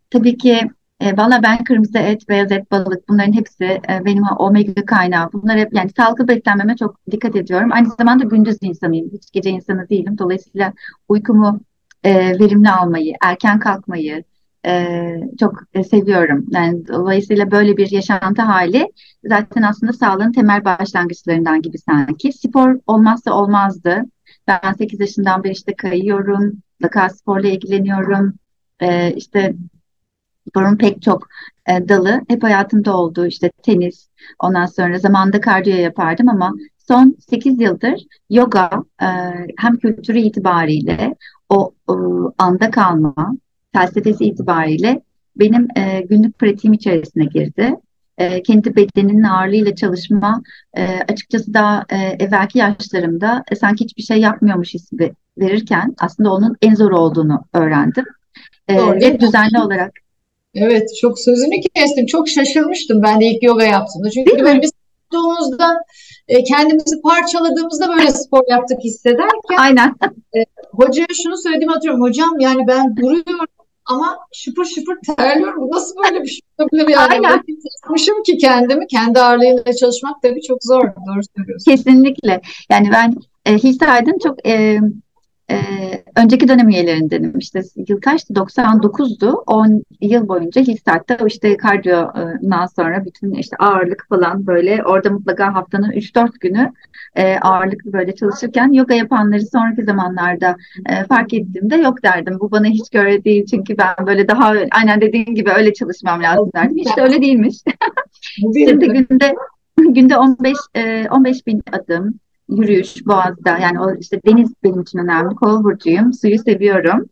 tabii 0.10 0.38
ki 0.38 0.62
e, 1.02 1.18
Valla 1.18 1.44
ben 1.44 1.64
kırmızı 1.64 1.98
et, 1.98 2.30
beyaz 2.30 2.52
et, 2.52 2.72
balık 2.72 3.10
bunların 3.10 3.34
hepsi 3.34 3.64
e, 3.64 4.06
benim 4.06 4.24
omega 4.40 4.86
kaynağı. 4.86 5.30
Bunlar 5.34 5.58
hep 5.58 5.74
yani 5.74 5.90
sağlıklı 5.98 6.28
beslenmeme 6.28 6.76
çok 6.76 7.00
dikkat 7.12 7.36
ediyorum. 7.36 7.70
Aynı 7.72 7.90
zamanda 7.98 8.24
gündüz 8.24 8.58
insanıyım. 8.62 9.10
Hiç 9.14 9.32
gece 9.32 9.50
insanı 9.50 9.90
değilim. 9.90 10.18
Dolayısıyla 10.18 10.74
uykumu 11.08 11.60
e, 12.04 12.40
verimli 12.40 12.70
almayı, 12.70 13.14
erken 13.22 13.60
kalkmayı 13.60 14.24
e, 14.66 15.16
çok 15.40 15.64
e, 15.74 15.84
seviyorum. 15.84 16.46
Yani 16.52 16.88
dolayısıyla 16.88 17.52
böyle 17.52 17.78
bir 17.78 17.92
yaşantı 17.92 18.42
hali 18.42 18.92
zaten 19.26 19.62
aslında 19.62 19.94
sağlığın 19.94 20.32
temel 20.32 20.66
başlangıçlarından 20.66 21.62
gibi 21.62 21.78
sanki. 21.78 22.34
Spor 22.34 22.80
olmazsa 22.88 23.34
olmazdı. 23.34 24.02
Ben 24.48 24.74
8 24.78 25.00
yaşından 25.00 25.44
beri 25.44 25.54
işte 25.54 25.76
kayıyorum, 25.76 26.54
mutlaka 26.80 27.10
sporla 27.10 27.48
ilgileniyorum. 27.48 28.34
E, 28.80 29.14
işte 29.14 29.56
sporun 30.48 30.78
pek 30.78 31.02
çok 31.02 31.28
e, 31.70 31.90
dalı 31.90 32.22
hep 32.28 32.44
hayatımda 32.44 32.98
oldu. 32.98 33.26
İşte 33.26 33.52
tenis, 33.64 34.08
ondan 34.40 34.66
sonra 34.66 35.00
zamanında 35.00 35.42
kardiyo 35.42 35.78
yapardım 35.78 36.30
ama 36.30 36.54
son 36.88 37.16
8 37.30 37.62
yıldır 37.62 38.02
yoga 38.30 38.70
e, 39.02 39.08
hem 39.58 39.78
kültürü 39.78 40.20
itibariyle 40.20 41.16
o 41.50 41.74
e, 41.90 41.94
anda 42.38 42.72
kalma 42.72 43.36
felsefesi 43.74 44.26
itibariyle 44.26 45.02
benim 45.36 45.68
e, 45.78 46.02
günlük 46.02 46.40
pratiğim 46.40 46.74
içerisine 46.74 47.26
girdi. 47.26 47.76
E, 48.18 48.44
kendi 48.44 48.76
bedeninin 48.76 49.24
ağırlığıyla 49.24 49.76
çalışma 49.76 50.42
e, 50.74 51.00
açıkçası 51.10 51.54
daha 51.54 51.86
e, 51.90 51.98
evvelki 51.98 52.60
yaşlarımda 52.60 53.44
e, 53.52 53.56
sanki 53.56 53.84
hiçbir 53.84 54.04
şey 54.04 54.18
yapmıyormuş 54.18 54.74
hissi 54.74 55.14
verirken 55.38 55.96
aslında 56.00 56.34
onun 56.34 56.56
en 56.62 56.76
zor 56.76 56.92
olduğunu 56.92 57.44
öğrendim. 57.54 58.06
E, 58.68 58.78
Doğru, 58.78 58.96
ve 58.96 59.20
düzenli 59.20 59.60
olarak 59.60 59.92
Evet, 60.56 60.90
çok 61.02 61.20
sözünü 61.20 61.62
kestim. 61.76 62.06
Çok 62.06 62.30
şaşırmıştım 62.30 63.04
ben 63.04 63.22
de 63.22 63.26
ilk 63.26 63.44
yoga 63.44 63.64
yaptığımda. 63.64 64.10
Çünkü 64.10 64.32
Değil 64.32 64.44
böyle 64.44 64.54
mi? 64.54 64.62
biz 64.62 64.72
doğduğumuzda 65.14 65.74
e, 66.28 66.44
kendimizi 66.44 67.02
parçaladığımızda 67.02 67.90
böyle 67.90 68.12
spor 68.12 68.42
yaptık 68.50 68.80
hissederken 68.84 69.58
Aynen. 69.58 69.96
E, 70.36 70.40
hocaya 70.72 71.08
şunu 71.24 71.38
söyledim 71.38 71.70
hatırlıyorum. 71.70 72.02
Hocam 72.02 72.40
yani 72.40 72.68
ben 72.68 72.96
duruyorum 72.96 73.46
ama 73.86 74.18
şıpır 74.34 74.66
şıpır 74.66 74.98
terliyorum. 75.18 75.72
Nasıl 75.72 75.96
böyle 76.04 76.24
bir 76.24 76.28
şey 76.28 76.40
olabilir 76.60 76.88
yani? 76.88 77.12
Aynen. 77.12 77.44
Çalışmışım 77.86 78.24
ki 78.24 78.38
kendimi. 78.38 78.88
Kendi 78.88 79.20
ağırlığıyla 79.20 79.74
çalışmak 79.80 80.22
tabii 80.22 80.42
çok 80.42 80.64
zor. 80.64 80.82
Doğru 80.84 81.22
söylüyorsun. 81.38 81.72
Kesinlikle. 81.72 82.42
Yani 82.70 82.90
ben 82.94 83.16
e, 83.46 83.58
Hilsaydın 83.58 84.18
çok 84.24 84.48
e, 84.48 84.80
ee, 85.52 86.04
önceki 86.16 86.48
dönem 86.48 86.70
üyelerindenim. 86.70 87.38
İşte 87.38 87.62
yıl 87.88 88.02
kaçtı? 88.02 88.34
99'du. 88.34 89.44
10 89.48 89.84
yıl 90.02 90.28
boyunca 90.28 90.62
Hillstart'ta 90.62 91.18
işte 91.28 91.58
kardiyodan 91.58 92.66
sonra 92.76 93.06
bütün 93.06 93.34
işte 93.34 93.58
ağırlık 93.58 94.06
falan 94.10 94.48
böyle 94.48 94.84
orada 94.84 95.10
mutlaka 95.10 95.54
haftanın 95.54 95.92
3-4 95.92 96.40
günü 96.40 96.72
e, 97.16 97.38
ağırlıklı 97.38 97.94
böyle 97.94 98.16
çalışırken 98.16 98.72
yoga 98.72 98.94
yapanları 98.94 99.46
sonraki 99.46 99.84
zamanlarda 99.84 100.56
e, 100.90 101.04
fark 101.04 101.34
ettiğimde 101.34 101.76
yok 101.76 102.04
derdim. 102.04 102.38
Bu 102.40 102.52
bana 102.52 102.68
hiç 102.68 102.90
göre 102.90 103.24
değil 103.24 103.46
çünkü 103.46 103.78
ben 103.78 104.08
böyle 104.08 104.28
daha 104.28 104.54
aynen 104.72 105.02
dediğin 105.02 105.36
gibi 105.36 105.52
öyle 105.52 105.74
çalışmam 105.74 106.24
lazım 106.24 106.52
derdim. 106.56 106.78
Hiç 106.78 106.98
de 106.98 107.02
öyle 107.02 107.22
değilmiş. 107.22 107.56
işte 108.56 108.72
günde 108.72 109.36
günde 109.78 110.18
15 110.18 110.58
e, 110.76 111.08
15 111.10 111.48
bin 111.48 111.64
adım 111.72 112.20
yürüyüş 112.52 113.06
boğazda 113.06 113.58
yani 113.58 113.80
o 113.80 113.96
işte 113.96 114.22
deniz 114.26 114.54
benim 114.64 114.82
için 114.82 115.00
önemli. 115.00 115.36
Kova 115.36 115.64
burcuyum. 115.64 116.14
Suyu 116.14 116.40
seviyorum. 116.40 117.06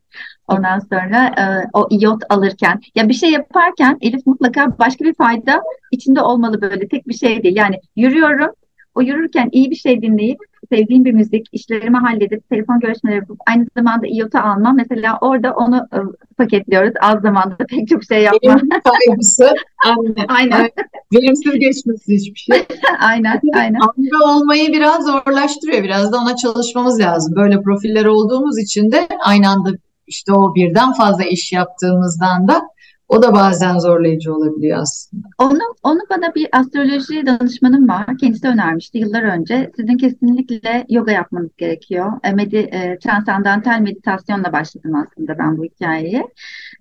Ondan 0.47 0.79
sonra 0.79 1.25
e, 1.27 1.69
o 1.73 1.87
iyot 1.89 2.21
alırken 2.29 2.81
ya 2.95 3.09
bir 3.09 3.13
şey 3.13 3.31
yaparken 3.31 3.97
Elif 4.01 4.25
mutlaka 4.25 4.79
başka 4.79 5.05
bir 5.05 5.13
fayda 5.13 5.61
içinde 5.91 6.21
olmalı 6.21 6.61
böyle 6.61 6.87
tek 6.87 7.07
bir 7.07 7.13
şey 7.13 7.43
değil. 7.43 7.55
Yani 7.55 7.75
yürüyorum 7.95 8.51
o 8.99 9.01
yürürken 9.01 9.49
iyi 9.51 9.71
bir 9.71 9.75
şey 9.75 10.01
dinleyip 10.01 10.39
sevdiğim 10.69 11.05
bir 11.05 11.13
müzik, 11.13 11.47
işlerimi 11.51 11.97
halledip 11.97 12.49
telefon 12.49 12.79
görüşmeleri 12.79 13.19
yapıp 13.19 13.37
aynı 13.47 13.67
zamanda 13.77 14.07
iyotu 14.07 14.37
almam. 14.37 14.75
Mesela 14.75 15.17
orada 15.21 15.53
onu 15.53 15.87
e, 15.93 15.97
paketliyoruz. 16.37 16.93
Az 17.01 17.21
zamanda 17.21 17.57
pek 17.69 17.87
çok 17.87 18.03
şey 18.03 18.23
yapma. 18.23 18.55
Verim 18.55 18.69
kaygısı. 18.69 19.53
Aynen. 19.85 20.25
aynen. 20.27 20.69
Verimsiz 21.13 21.59
geçmesi 21.59 22.13
hiçbir 22.13 22.39
şey. 22.39 22.65
aynen. 22.99 23.41
Aynen. 23.53 23.79
Amca 23.79 24.35
olmayı 24.35 24.73
biraz 24.73 25.05
zorlaştırıyor. 25.05 25.83
Biraz 25.83 26.11
da 26.11 26.17
ona 26.17 26.35
çalışmamız 26.35 26.99
lazım. 26.99 27.35
Böyle 27.35 27.61
profiller 27.61 28.05
olduğumuz 28.05 28.59
için 28.59 28.91
de 28.91 29.07
aynı 29.19 29.49
anda 29.49 29.69
işte 30.07 30.33
o 30.33 30.55
birden 30.55 30.93
fazla 30.93 31.23
iş 31.23 31.53
yaptığımızdan 31.53 32.47
da 32.47 32.61
o 33.09 33.21
da 33.21 33.33
bazen 33.33 33.77
zorlayıcı 33.77 34.35
olabiliyor 34.35 34.81
aslında. 34.81 35.27
Onu, 35.37 35.59
onu 35.83 35.99
bana 36.09 36.35
bir 36.35 36.47
astroloji 36.51 37.25
danışmanım 37.25 37.87
var. 37.87 38.17
Kendisi 38.17 38.47
önermişti 38.47 38.97
yıllar 38.97 39.23
önce. 39.23 39.71
Sizin 39.75 39.97
kesinlikle 39.97 40.85
yoga 40.89 41.11
yapmanız 41.11 41.49
gerekiyor. 41.57 42.11
E, 42.23 42.31
medi, 42.31 42.57
e, 42.57 42.97
transandantal 42.99 43.79
meditasyonla 43.79 44.53
başladım 44.53 44.95
aslında 44.95 45.37
ben 45.39 45.57
bu 45.57 45.63
hikayeyi. 45.63 46.23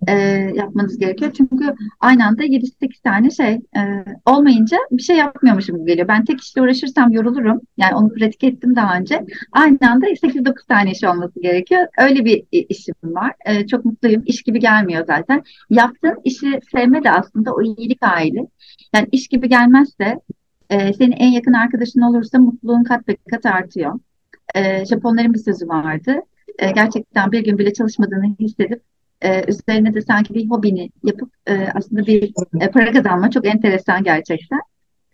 E, 0.07 0.13
yapmanız 0.55 0.97
gerekiyor. 0.97 1.31
Çünkü 1.37 1.75
aynı 1.99 2.25
anda 2.25 2.43
7-8 2.43 3.01
tane 3.03 3.31
şey 3.31 3.53
e, 3.53 4.05
olmayınca 4.25 4.77
bir 4.91 5.01
şey 5.01 5.17
yapmıyormuşum 5.17 5.77
gibi 5.77 5.87
geliyor. 5.87 6.07
Ben 6.07 6.25
tek 6.25 6.41
işle 6.41 6.61
uğraşırsam 6.61 7.11
yorulurum. 7.11 7.61
Yani 7.77 7.95
onu 7.95 8.13
pratik 8.13 8.43
ettim 8.43 8.75
daha 8.75 8.97
önce. 8.97 9.25
Aynı 9.51 9.77
anda 9.89 10.05
8-9 10.05 10.67
tane 10.67 10.91
iş 10.91 11.03
olması 11.03 11.41
gerekiyor. 11.41 11.87
Öyle 11.97 12.25
bir 12.25 12.43
işim 12.51 12.95
var. 13.03 13.33
E, 13.45 13.67
çok 13.67 13.85
mutluyum. 13.85 14.23
İş 14.25 14.43
gibi 14.43 14.59
gelmiyor 14.59 15.05
zaten. 15.07 15.43
Yaptığın 15.69 16.17
işi 16.23 16.59
sevme 16.71 17.03
de 17.03 17.11
aslında 17.11 17.53
o 17.53 17.61
iyilik 17.61 18.05
hali. 18.05 18.47
Yani 18.95 19.07
iş 19.11 19.27
gibi 19.27 19.49
gelmezse 19.49 20.19
e, 20.69 20.93
senin 20.93 21.11
en 21.11 21.31
yakın 21.31 21.53
arkadaşın 21.53 22.01
olursa 22.01 22.39
mutluluğun 22.39 22.83
kat 22.83 23.07
be 23.07 23.15
kat 23.31 23.45
artıyor. 23.45 23.99
E, 24.55 24.85
Japonların 24.85 25.33
bir 25.33 25.39
sözü 25.39 25.67
vardı. 25.67 26.15
E, 26.59 26.71
gerçekten 26.71 27.31
bir 27.31 27.43
gün 27.43 27.57
bile 27.57 27.73
çalışmadığını 27.73 28.35
hissedip 28.39 28.81
e, 29.21 29.43
üzerine 29.47 29.93
de 29.93 30.01
sanki 30.01 30.33
bir 30.33 30.49
hobini 30.49 30.89
yapıp 31.03 31.29
e, 31.47 31.67
aslında 31.75 32.07
bir 32.07 32.31
e, 32.61 32.71
para 32.71 32.91
kazanma 32.91 33.31
çok 33.31 33.47
enteresan 33.47 34.03
gerçekten. 34.03 34.59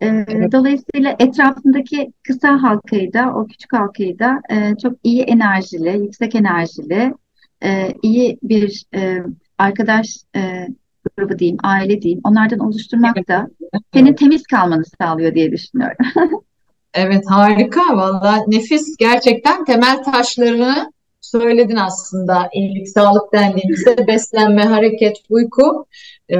E, 0.01 0.07
dolayısıyla 0.51 1.15
etrafındaki 1.19 2.13
kısa 2.23 2.63
halkayı 2.63 3.13
da 3.13 3.33
o 3.35 3.47
küçük 3.47 3.73
halkayı 3.73 4.19
da 4.19 4.41
e, 4.49 4.77
çok 4.81 4.93
iyi 5.03 5.21
enerjili, 5.21 6.01
yüksek 6.01 6.35
enerjili, 6.35 7.13
e, 7.63 7.93
iyi 8.01 8.39
bir 8.43 8.83
e, 8.95 9.23
arkadaş 9.57 10.07
e, 10.35 10.67
grubu 11.17 11.39
diyeyim, 11.39 11.57
aile 11.63 12.01
diyeyim, 12.01 12.21
onlardan 12.23 12.59
oluşturmak 12.59 13.27
da 13.27 13.47
senin 13.93 14.13
temiz 14.13 14.43
kalmanı 14.43 14.83
sağlıyor 15.01 15.35
diye 15.35 15.51
düşünüyorum. 15.51 15.97
evet 16.93 17.23
harika 17.29 17.97
valla 17.97 18.43
nefis 18.47 18.97
gerçekten 18.97 19.65
temel 19.65 20.03
taşlarını 20.03 20.91
söyledin 21.31 21.75
aslında 21.75 22.49
iyilik 22.53 22.89
sağlık 22.89 23.33
dendiğimizde 23.33 24.07
beslenme, 24.07 24.63
hareket, 24.63 25.17
uyku 25.29 25.85
e, 26.29 26.37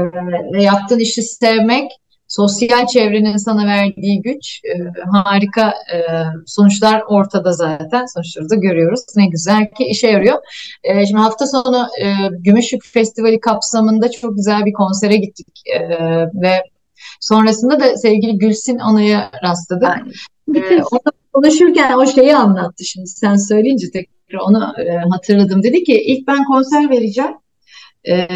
ve 0.54 0.63
yaptığın 0.63 1.00
işi 1.00 1.21
sevmek 1.21 1.91
sosyal 2.28 2.88
çevrenin 2.88 3.38
sana 3.38 3.67
verdiği 3.67 4.21
güç 4.21 4.62
e, 4.63 4.74
harika 5.12 5.69
e, 5.69 6.00
sonuçlar 6.45 7.04
ortada 7.08 7.52
zaten 7.52 8.06
sonuçları 8.06 8.50
da 8.50 8.56
görüyoruz. 8.56 9.02
Ne 9.15 9.28
güzel 9.28 9.71
ki 9.78 9.84
işe 9.84 10.08
yarıyor. 10.08 10.38
E, 10.84 11.06
şimdi 11.06 11.21
hafta 11.21 11.48
sonu 11.48 11.88
e, 12.02 12.08
Gümüşlük 12.39 12.86
Festivali 12.86 13.39
kapsamında 13.39 14.12
çok 14.12 14.36
güzel 14.36 14.65
bir 14.65 14.74
konsere 14.74 15.15
gittik 15.15 15.48
e, 15.65 15.80
ve 16.34 16.63
sonrasında 17.19 17.80
da 17.80 17.98
sevgili 17.98 18.38
Gülsin 18.38 18.80
Onay'a 18.80 19.32
rastladık. 19.43 19.89
E, 20.56 20.84
orada 20.91 21.12
konuşurken 21.34 21.93
o 21.93 22.06
şeyi 22.08 22.36
anlattı 22.36 22.86
şimdi 22.86 23.08
sen 23.08 23.36
söyleyince 23.36 23.91
tek 23.93 24.14
onu 24.33 24.73
e, 24.79 24.97
hatırladım. 25.11 25.63
Dedi 25.63 25.83
ki 25.83 26.03
ilk 26.03 26.27
ben 26.27 26.43
konser 26.43 26.89
vereceğim. 26.89 27.33
E, 28.07 28.27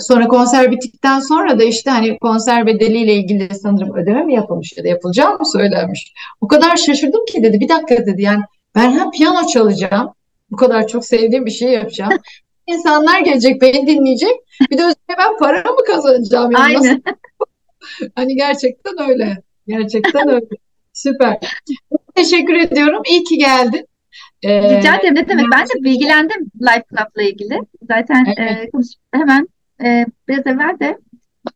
sonra 0.00 0.28
konser 0.28 0.70
bittikten 0.70 1.20
sonra 1.20 1.58
da 1.58 1.64
işte 1.64 1.90
hani 1.90 2.18
konser 2.18 2.66
bedeliyle 2.66 3.14
ilgili 3.14 3.54
sanırım 3.54 3.96
ödeme 3.96 4.22
mi 4.22 4.34
yapılmış 4.34 4.76
ya 4.76 4.84
da 4.84 4.88
yapılacağı 4.88 5.38
mı 5.38 5.46
söylenmiş. 5.52 6.12
O 6.40 6.48
kadar 6.48 6.76
şaşırdım 6.76 7.24
ki 7.24 7.42
dedi 7.42 7.60
bir 7.60 7.68
dakika 7.68 8.06
dedi 8.06 8.22
yani 8.22 8.42
ben 8.74 8.92
hem 8.92 9.10
piyano 9.10 9.46
çalacağım 9.46 10.14
bu 10.50 10.56
kadar 10.56 10.88
çok 10.88 11.04
sevdiğim 11.04 11.46
bir 11.46 11.50
şey 11.50 11.72
yapacağım. 11.72 12.12
İnsanlar 12.66 13.20
gelecek 13.20 13.62
beni 13.62 13.86
dinleyecek 13.86 14.32
bir 14.70 14.78
de 14.78 14.82
üzerine 14.82 15.18
ben 15.18 15.38
para 15.38 15.72
mı 15.72 15.84
kazanacağım? 15.86 16.52
Yani 16.52 16.74
nasıl? 16.74 16.86
Aynen. 16.86 17.02
Hani 18.14 18.36
gerçekten 18.36 19.10
öyle. 19.10 19.42
Gerçekten 19.66 20.28
öyle. 20.28 20.46
Süper. 20.92 21.38
Teşekkür 22.14 22.54
ediyorum. 22.54 23.02
İyi 23.10 23.24
ki 23.24 23.38
geldin. 23.38 23.86
Ee, 24.44 24.78
Rica 24.78 24.96
ederim. 24.96 25.14
Ne 25.14 25.28
demek? 25.28 25.46
Ben 25.52 25.64
de 25.66 25.84
bilgilendim 25.84 26.40
Life 26.60 26.84
Club'la 26.90 27.22
ilgili. 27.22 27.58
Zaten 27.82 28.24
Evet. 28.38 28.64
e, 28.66 28.70
konuş- 28.70 28.94
hemen 29.14 29.48
e, 29.84 30.06
biraz 30.28 30.46
evvel 30.46 30.76
de 30.80 30.98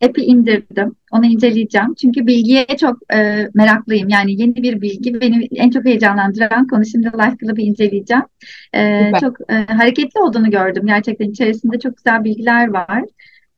app'i 0.04 0.20
indirdim. 0.22 0.94
Onu 1.12 1.26
inceleyeceğim. 1.26 1.94
Çünkü 1.94 2.26
bilgiye 2.26 2.66
çok 2.80 3.12
e, 3.14 3.48
meraklıyım. 3.54 4.08
Yani 4.08 4.40
yeni 4.40 4.54
bir 4.56 4.80
bilgi 4.80 5.20
beni 5.20 5.48
en 5.56 5.70
çok 5.70 5.84
heyecanlandıran 5.84 6.66
konu. 6.66 6.84
Şimdi 6.86 7.06
Life 7.06 7.36
Club'ı 7.40 7.60
inceleyeceğim. 7.60 8.24
E, 8.74 9.04
Süper. 9.06 9.20
çok 9.20 9.36
e, 9.50 9.54
hareketli 9.54 10.20
olduğunu 10.20 10.50
gördüm. 10.50 10.82
Gerçekten 10.86 11.30
içerisinde 11.30 11.78
çok 11.78 11.96
güzel 11.96 12.24
bilgiler 12.24 12.68
var. 12.68 13.02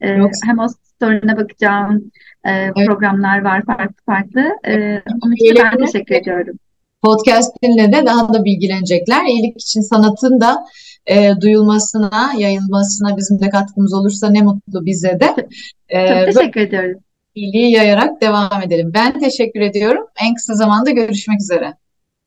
E, 0.01 0.09
hem 0.47 0.59
o 0.59 0.69
story'ine 0.69 1.37
bakacağım. 1.37 2.11
E, 2.47 2.71
programlar 2.87 3.40
var 3.45 3.62
farklı 3.64 4.05
farklı. 4.07 4.40
E, 4.66 5.03
onun 5.23 5.33
için 5.35 5.57
ben 5.64 5.87
teşekkür 5.87 6.14
ediyorum. 6.14 6.57
Podcast'inle 7.02 7.92
de 7.92 8.06
daha 8.06 8.34
da 8.34 8.44
bilgilenecekler. 8.44 9.24
İyilik 9.24 9.60
için 9.62 9.80
sanatın 9.80 10.40
da 10.40 10.64
e, 11.06 11.30
duyulmasına, 11.40 12.32
yayılmasına 12.38 13.16
bizim 13.16 13.40
de 13.40 13.50
katkımız 13.50 13.94
olursa 13.94 14.30
ne 14.30 14.42
mutlu 14.42 14.86
bize 14.86 15.20
de. 15.20 15.48
E, 15.88 16.24
Çok 16.26 16.34
teşekkür 16.34 16.60
ediyoruz. 16.60 17.02
iyiliği 17.34 17.70
yayarak 17.72 18.22
devam 18.22 18.62
edelim. 18.62 18.90
Ben 18.94 19.20
teşekkür 19.20 19.60
ediyorum. 19.60 20.06
En 20.22 20.34
kısa 20.34 20.54
zamanda 20.54 20.90
görüşmek 20.90 21.40
üzere. 21.40 21.74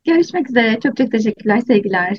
Görüşmek 0.05 0.49
üzere. 0.49 0.79
Çok 0.83 0.97
çok 0.97 1.11
teşekkürler, 1.11 1.61
sevgiler. 1.67 2.17